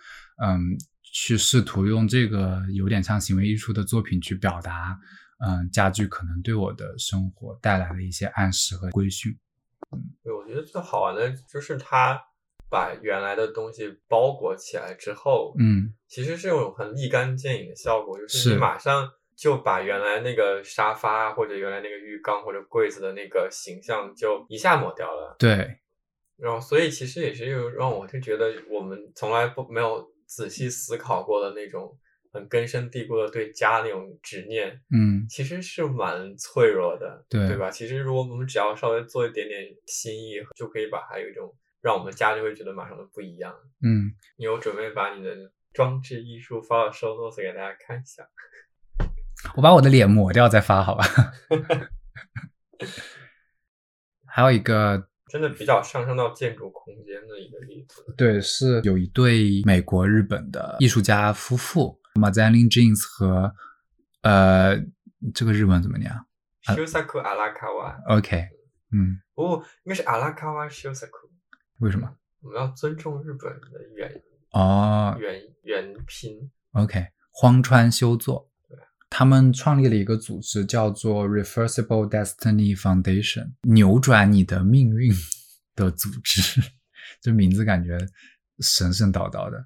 [0.42, 0.60] 嗯，
[1.02, 4.98] 去试图用这个有点像行为艺术的作品去表达，
[5.38, 9.34] 嗯，家具可能对我的生活带来的一些暗示和规训。
[9.92, 12.20] 嗯，对，我觉得最好玩的就是它
[12.68, 19.10] 把原来的东西包裹起来之后，嗯，其实是有种很立竿见影的效果，就是你马上。
[19.40, 25.34] 就把原来那个沙发或者原来那个浴缸或者柜子的那个形象就一下抹掉了。
[25.38, 25.78] 对，
[26.36, 31.98] 然后所以其实也是又让我就觉得我们从来不没有仔细思考过的那种
[32.34, 37.70] 很根深蒂固的对家那种执念，嗯，其实是蛮脆弱的，对对吧？
[37.70, 43.56] 其实如果我们只要稍微做一点点心意，就可以把它有一种让我们家就会觉得马上都不一样。
[43.82, 48.28] 嗯，你有准备把你的装置艺术发到收 notes 给大家看一下？
[49.54, 51.04] 我把我的脸抹掉再发，好吧。
[54.26, 63.52] 还有一个真的比较上升到建筑空间的一个例子，对，是有一对美国日本的艺术家夫妇 m a z a l i n Jeans 和
[64.22, 64.76] 呃，
[65.34, 66.12] 这个日文怎么念
[66.64, 67.96] ？Shusaku Arakawa。
[68.18, 68.48] OK，
[68.92, 71.30] 嗯，哦，应该是 Arakawa Shusaku。
[71.78, 72.16] 为什么？
[72.42, 74.22] 我们要尊重日本的原
[74.52, 76.50] 哦原原拼。
[76.72, 78.49] OK，荒川修作。
[79.10, 85.12] 他们创立了一个组织，叫做 Reversible Destiny Foundation，扭转你的命运
[85.74, 86.62] 的组织。
[87.20, 87.98] 这名字感觉
[88.60, 89.62] 神神叨叨的。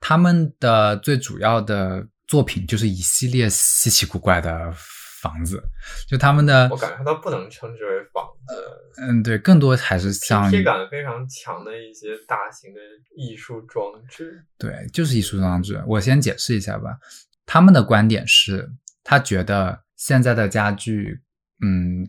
[0.00, 4.72] 他们的最主要的作品就是一系列稀奇古怪的
[5.20, 5.62] 房子，
[6.08, 9.02] 就他们的，我感觉它不能称之为房子。
[9.02, 12.80] 嗯，对，更多还是像贴感非常强的一些大型的
[13.14, 14.42] 艺术装置。
[14.56, 15.84] 对，就是艺术装置。
[15.86, 16.98] 我先解释一下吧。
[17.44, 18.72] 他们的观点是。
[19.08, 21.20] 他觉得现在的家具，
[21.62, 22.04] 嗯，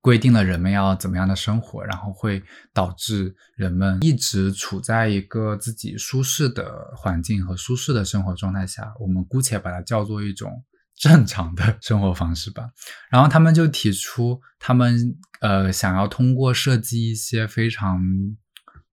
[0.00, 2.42] 规定了人们要怎么样的生活，然后会
[2.74, 8.92] 导致人们一直处在一个自己舒适的环境和舒适的生活状态下。
[8.98, 10.64] 我们姑且把它叫做一种
[10.98, 12.68] 正常的生活方式吧。
[13.12, 18.00] 然后他们就提出，他们呃想要通过设计一些非常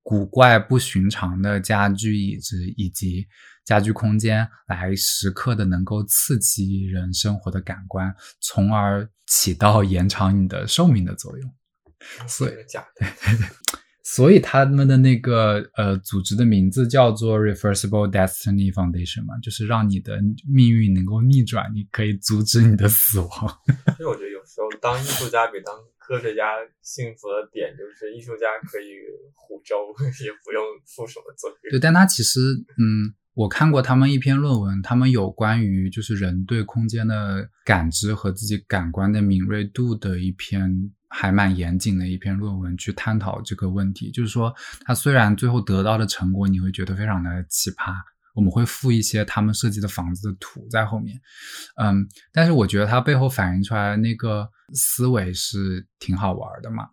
[0.03, 3.25] 古怪不寻常的家具、椅子以及。
[3.67, 11.53] 家居空间来时刻的能够刺激人生活的感官，从而起到延长你的寿命的作用。
[12.27, 13.47] 所以，对 对对，
[14.05, 23.29] 所以他们的那个呃组织的名字叫做 Reversible Destiny Foundation 嘛，就是让你的命运能够逆转，你可以阻止你的死亡。
[23.97, 28.95] 所以我觉得有时候当艺术家比当科学家幸福的点，就是艺术家可以
[29.35, 29.91] 胡诌，
[30.23, 31.71] 也不用负什么责任。
[31.71, 32.39] 对，但他其实
[32.77, 33.13] 嗯。
[33.37, 44.09] 我看过他们一篇论文，他们有关于就是人对空间的感知和自己感官的敏锐度的一篇还蛮严谨的一篇论文，去探讨这个问题。
[44.09, 44.51] 就是说，
[44.85, 47.93] 他虽然最后得到的成果你会觉得非常的奇葩，
[48.33, 51.15] 我们会附一些他们设计的房子的图在后面，
[51.79, 56.87] 嗯，但是我觉得它背后反映出来那个思维是挺好玩的嘛。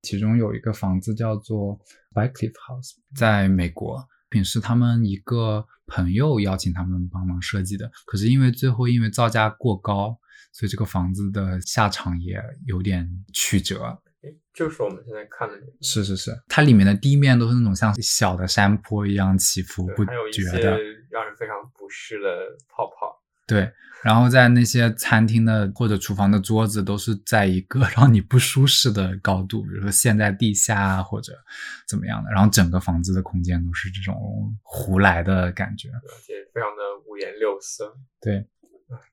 [0.00, 1.78] 其中有一个房子叫做
[2.14, 4.02] Bycliffe House，在美国。
[4.34, 10.18] 品是他们一个朋友邀请他们帮忙设计的，可是因为最后因为造价过高，
[10.52, 13.84] 所以这个房子的下场也有点曲折。
[14.22, 20.70] 诶就是我们现在看的这个，是是是，它里面的地面都是那种像小的山坡一样起伏不对还有一些绝的，
[21.10, 22.28] 让人非常不适的
[22.68, 23.13] 泡泡。
[23.46, 23.72] 对。
[24.02, 31.32] 然后在那些餐厅的或者厨房的桌子都是在一个 让你不舒适的高度，比如说陷在地下啊，或者
[31.88, 32.30] 怎么样的。
[32.30, 34.14] 然后整个房子的空间都是这种
[34.62, 35.88] 胡来的感觉。
[35.88, 37.96] 而且非常的五颜六色。
[38.20, 38.46] 对，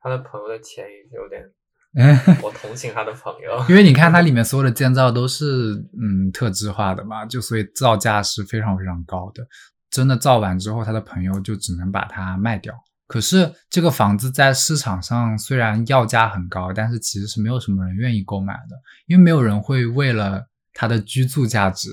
[0.01, 1.41] 他的朋友的钱也有点，
[1.95, 3.65] 嗯，我同情他的朋友。
[3.69, 9.47] 因为你看它里面所有的建造都是嗯特制化的嘛，就所以造价是非常非常高的。
[9.89, 12.73] 真的造完之后，他的朋友就只能把它卖掉。
[13.11, 21.89] 可是这个房子在市场上虽然要价很高，但是其实是没有什么人愿意购买的，因为没有人会为了它的居住价值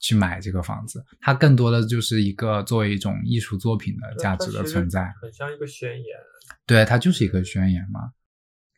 [0.00, 5.14] 去买这个房子，它更多的就是一个作为一种艺术作品的价值的存在。
[5.22, 6.04] 很像一个宣言。
[6.66, 8.10] 对，它就是一个宣言嘛。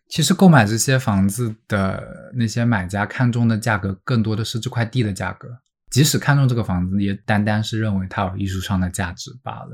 [0.06, 5.48] 其实购买这些房子的那些买家看中的价格，更多的是这块地的价格。
[5.90, 9.70] 即使看中这个房子，也单单是认为它有艺术上的价值罢了。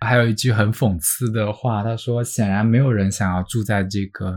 [0.00, 4.36] 还有一句很讽刺的话，他说：“显然没有人想要住在这个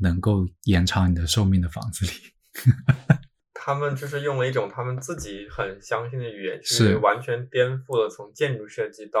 [0.00, 2.12] 能够延长你的寿命的房子里。
[3.54, 9.20] 他们就是用了一种他们自己很相信的语言，是完全颠覆了从建筑设计到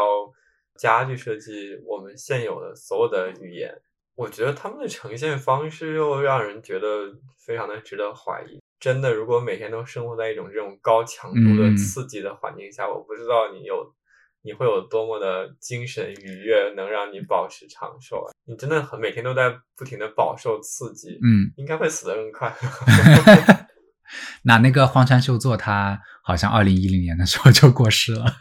[0.76, 3.72] 家具设计我们现有的所有的语言。
[4.16, 7.14] 我觉得他们的呈现方式又让人觉得
[7.46, 8.60] 非常的值得怀疑。
[8.84, 13.94] 真的，如果每天都生活在一种这种高强度的嗯刺激的环境下，我不知道你有
[14.42, 18.28] 你会有多么的精神愉悦，能让你保持长寿啊！
[18.44, 22.54] 你真的很每天都在不停的饱受刺激，嗯，应该会死得更快。
[24.42, 28.36] 那那个荒山秀作，他好像二零一零年的时候就过世了。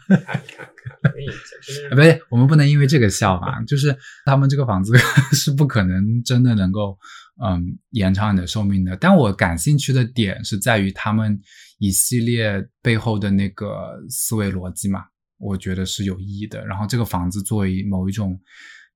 [1.90, 3.64] 不对，我们不能因为这个笑嘛。
[3.64, 4.94] 就是他们这个房子
[5.32, 7.00] 是不可能真的能够
[7.42, 8.96] 嗯延长你的寿命的。
[8.98, 11.40] 但我感兴趣的点是在于他们
[11.80, 15.06] 一系列背后的那个思维逻辑嘛，
[15.38, 16.66] 我觉得是有意义的。
[16.66, 18.40] 然后这个房子作为某一种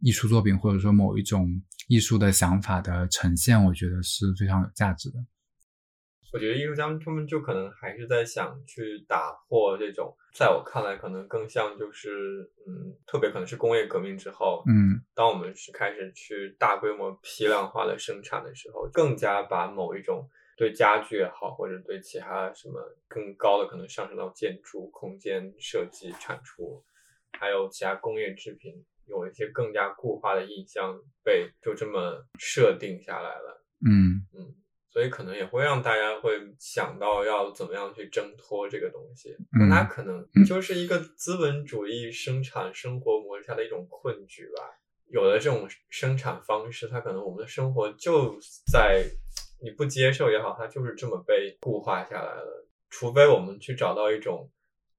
[0.02, 1.50] 艺术作品，或者说某一种
[1.88, 5.18] 艺术的想法的呈现，我觉得是非常有价值的。
[6.34, 26.84] 我觉得艺术家他们就可能还是在想去打破这种，在我看来可能更像就是，嗯，特别可能是工业革命之后，嗯当我们是开始去大规模批量化的生产的时候，更加把某一种对家具也好，或者对其他什么更高的可能上升到建筑、空间设计、产出，
[27.40, 33.64] 还有其他工业制品，有一些更加固化的印象被就这么设定下来了。
[33.86, 34.17] 嗯嗯，
[34.98, 39.30] 所以可能也会让大家会想到要怎么样去挣脱这个东西。
[39.54, 44.64] 嗯那它可能就是一个资本主义生产生活模式下的一种困局吧。
[45.12, 48.40] 有了这种生产方式，它可能我们的生活就
[48.72, 49.06] 在
[49.62, 52.68] 你不接受也好，它就是这么被固化下来了。
[52.90, 54.50] 除非我们去找到一种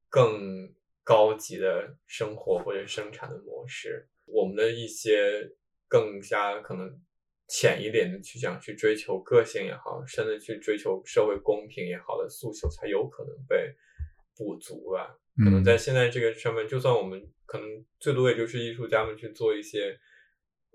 [0.08, 0.72] 更
[1.02, 5.50] 高级的生活或者生产的模式，我们的一些
[5.88, 7.00] 更加可能
[7.48, 13.74] 浅一点的去讲去追求个性也好，甚至去追求社会公平也好的诉求，才有可能被
[14.36, 15.18] 补足吧。
[15.38, 17.66] 可能嗯在现在这个上面，就算我们可能
[17.98, 19.98] 最多也就是艺术家们去做一些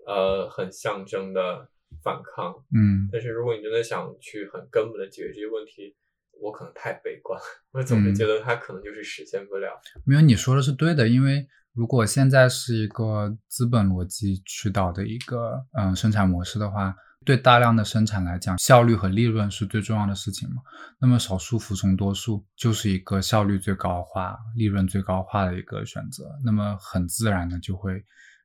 [0.06, 1.68] 呃很象征的
[2.02, 5.94] 反抗，嗯但是如果你真的想去很根本的解决这些问题，
[6.40, 7.40] 我可能太悲观，
[7.72, 9.80] 我总是觉得它可能就是实现不了。
[10.04, 16.94] 没有，你说的是对的，因为如果现在是一个资本逻辑驱导的一个嗯、生产模式的话，
[17.24, 20.56] 对大量的生产来讲，效率和利润是最重要的事情嘛。
[21.00, 26.24] 那么少数服从多数，就是一个效率最高化、利润最高化的一个选择。
[26.44, 27.94] 那么很自然的就会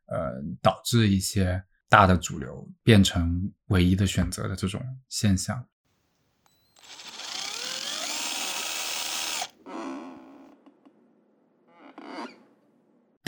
[0.08, 5.64] 呃导致一些大的主流变成唯一的选择的这种现象。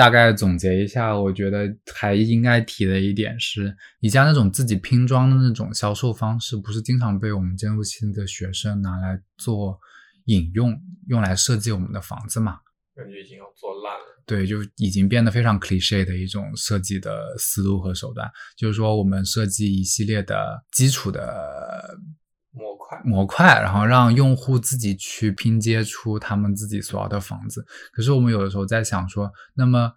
[0.02, 9.80] 大概总结一下，我觉得还应该提的一点是，宜家那种自己拼装的那种销售方式，不是经常被我们建筑系的学生拿来做
[10.26, 10.76] 引用，
[11.08, 12.58] 用来设计我们的房子嘛？
[12.96, 14.24] 感觉已经要做烂了。
[14.26, 18.28] 对，就已经变得非常 cliche 的一种设计的思路和手段，
[18.58, 22.21] 就是说我们设计一系列的基础的模
[22.98, 27.66] 块，模块，然后让用户自己去拼接出他们自己所要的房子。
[27.94, 29.94] 可是我们有的时候在想说，那么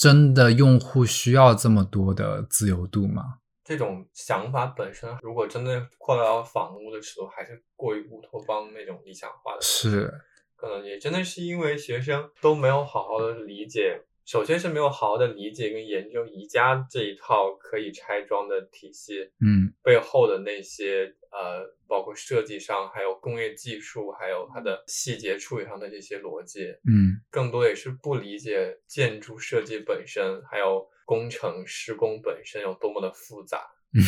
[0.00, 3.38] 真的用户需要这么多的自由度吗？
[3.64, 9.62] 这种想法本身，如果真的扩大到房屋的尺度，还是过于乌托邦那种理想化的。
[9.62, 10.12] 是，
[10.56, 19.72] 可能也真的是因为学生都没有好好的理解，首先是没有好好的理解跟研究宜家这一套可以拆装的体系，嗯。
[19.82, 27.20] 背后的那些呃，包括设计上，还有工业技术，还有它的细节处理上的这些逻辑，嗯。
[27.30, 34.00] 更多也是不理解建筑设计本身，还有工程施工本身有多么的复杂，嗯，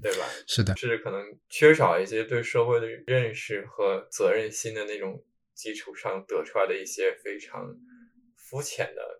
[0.00, 0.24] 对吧？
[0.46, 7.76] 是的，是可能缺少一些对社会的认识和责任心的那种基础上得出来的一些非常
[8.34, 9.17] 肤浅的，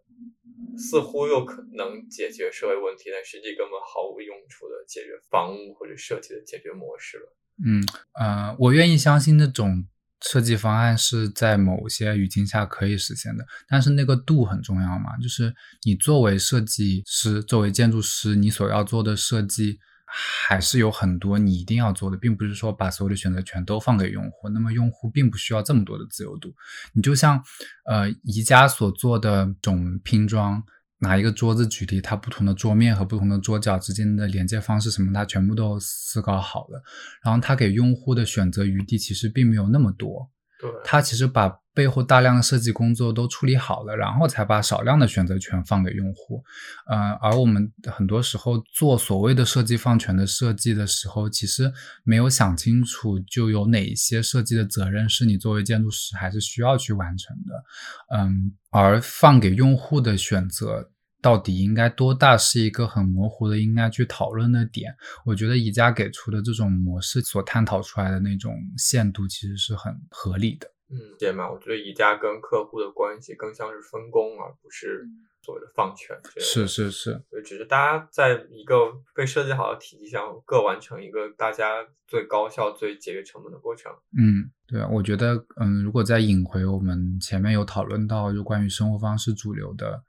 [0.76, 7.36] 似乎又可能解决社会问题，但实际根本毫无用处的解决房屋或者设计的解决模式了。
[7.64, 7.82] 嗯
[8.14, 9.84] 呃，我愿意相信那种
[10.20, 15.54] 设计方案是在某些语境下可以实现的，但是那个度很重要嘛，就是
[15.84, 19.78] 你作为设计师，作为建筑师，你所要做的设计。
[20.10, 24.48] 还是有很多你一定要做的，并不是说把所有的选择权都放给用户。
[24.48, 26.54] 那么用户并不需要这么多的自由度。
[26.92, 27.42] 你就像
[27.84, 30.62] 呃宜家所做的这种拼装，
[30.98, 36.82] 拿一个桌子举例，它不同的桌面和不同的桌角之间的连接方式什么，它全部都思考好了。
[37.22, 40.30] 然后它给用户的选择余地其实并没有那么多。
[40.60, 41.48] 对，它其实把
[41.78, 46.42] 背后大量的设计工作都处理好了，然后才把少量的选择权放给用户。
[46.88, 51.72] 呃，而我们很多时候做所谓的设计放权的设计的时候，其实
[52.02, 58.18] 没有想清楚，就有哪些设计的责任是你作为建筑师还是需要去完成的。
[58.18, 60.90] 嗯，而放给用户的选择。
[61.20, 64.94] 到底应该多大是一个很模糊的应该去讨论的点。
[65.26, 70.68] 我觉得宜家给出的这种模式所探讨出来的那种限度其实是很合理的。
[70.90, 71.50] 嗯，对嘛？
[71.50, 75.06] 我觉得宜家跟客户的关系更像是分工，而不是
[75.42, 76.18] 所谓的放权。
[76.38, 83.92] 是是是，对，只是大家在一个被设计好的体系下各完成一个大家最高效、最节约成本的过程。
[84.16, 90.04] 嗯，对啊，我觉得，嗯，如果再引回我们前面有讨论到就关于生活方式主流的。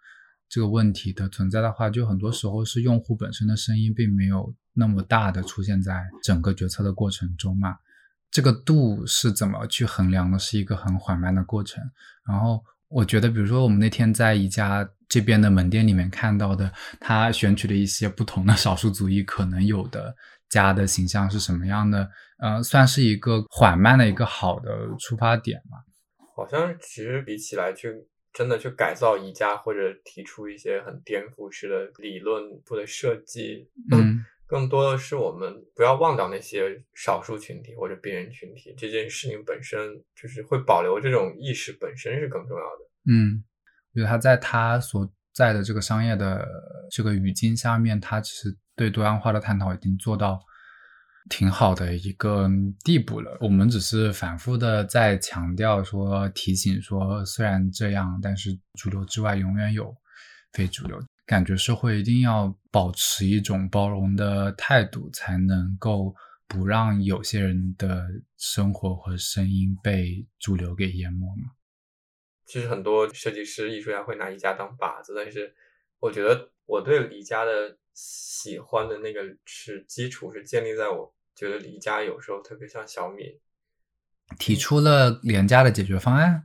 [0.52, 7.76] 这个问题的存在的话，就很多时候是用户本身的声音并没有那么大的出现在整个决策的过程中嘛。
[8.32, 10.38] 这个度是怎么去衡量的？
[10.38, 11.84] 是一个很缓慢的过程。
[12.28, 20.16] 然后我觉得，比如说我们那天在宜家这边的门店里面看到的，他选取的一些不同的少数族裔可能有的
[20.50, 22.10] 家的形象是什么样的？
[22.38, 25.78] 呃，算是一个缓慢的一个好的出发点嘛。
[26.36, 28.08] 好像其实比起来去。
[28.32, 39.80] 真的去改造宜家，或者提出一些很颠覆式的理论或者设计，嗯，更多的是我们不要忘掉那些少数群体或者边缘群体，这件事情本身
[40.20, 43.12] 就是会保留这种意识本身是更重要的。
[43.12, 43.44] 嗯，
[43.94, 46.46] 我觉得他在他所在的这个商业的
[46.92, 50.40] 这个语境下面，他其实对多样化的探讨已经做到。
[51.30, 52.50] 挺好的一个
[52.84, 53.38] 地步了。
[53.40, 59.96] 我们只是反复的在强调说，提醒说，虽然这样，但是主流之外永远有
[60.54, 61.00] 非主流。
[61.30, 66.16] 感觉社会一定要保持一种包容的态度，才能够
[66.48, 71.52] 不让有些人的生活和声音被主流给淹没嘛。
[72.48, 75.54] 其实很多设计师、艺术家会拿宜家当靶子，但是
[76.00, 81.14] 我觉得我对宜家的喜欢的那个是基础是建立在我。
[81.36, 83.40] 觉得宜家有时候特别像小米，
[84.40, 86.44] 提出了廉价的解决方案。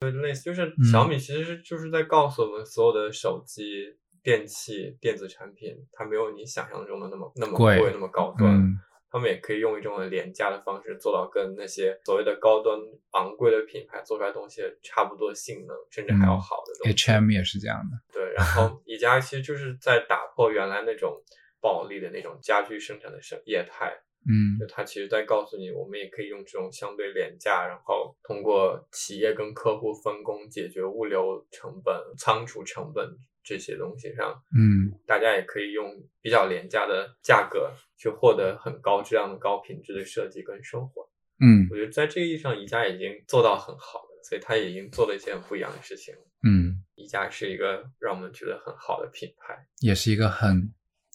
[0.00, 8.62] 对，类似就是小米其实是就是在告诉我们，所有的手机、电器、电子产品，它没有你想象中的那么那么贵、那么高端。
[9.10, 12.78] 他们也可以用一种廉价的方式做到跟那些所谓的高端
[13.10, 16.92] 昂贵的品牌做出来东西差不多性能，甚至还要好的东西。
[16.92, 17.98] H&M 也是这样的。
[18.10, 21.22] 对，然后宜家其实就是在打破原来那种
[21.60, 23.92] 暴利的那种家居生产的生业态。
[24.24, 41.10] 嗯，就它其实在告诉你，我们也可以用这种相对廉价，然后通过企业跟客户分工解决物流成本、仓储成本这些东西上，嗯，大家也可以用比较廉价的价格去获得很高质量的高品质的设计跟生活。
[41.40, 46.14] 嗯，我觉得在这个意义上，宜家已经做到很好了，所以它已经做了一件很不一样的事情。
[46.44, 50.72] 嗯，宜家是一个让我们觉得很好的品牌，也是一个很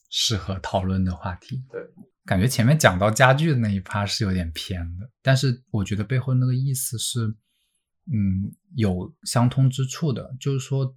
[0.09, 1.63] 适合讨论的话题。
[1.71, 1.81] 对。
[2.25, 7.21] 感觉前面讲到家具的那一趴是有点偏的，但是我觉得背后那个意思是，
[8.11, 10.35] 嗯，有相通之处的。
[10.37, 10.93] 就是说，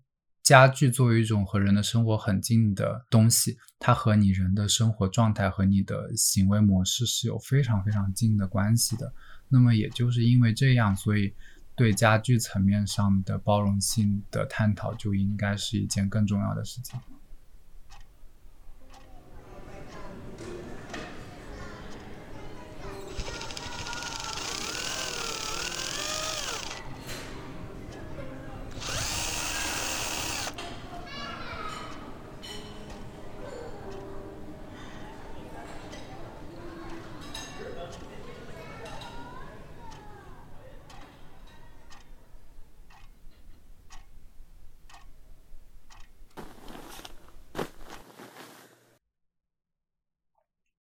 [0.51, 9.15] 家具作为一种和人的生活很近的东西，它和你人的生活状态和你的行为模式是有非常非常近的关系的。
[9.49, 11.33] 那么也就是因为这样，所以
[11.77, 16.99] 对家具层面上的包容性的探讨就应该是一件更重要的事情。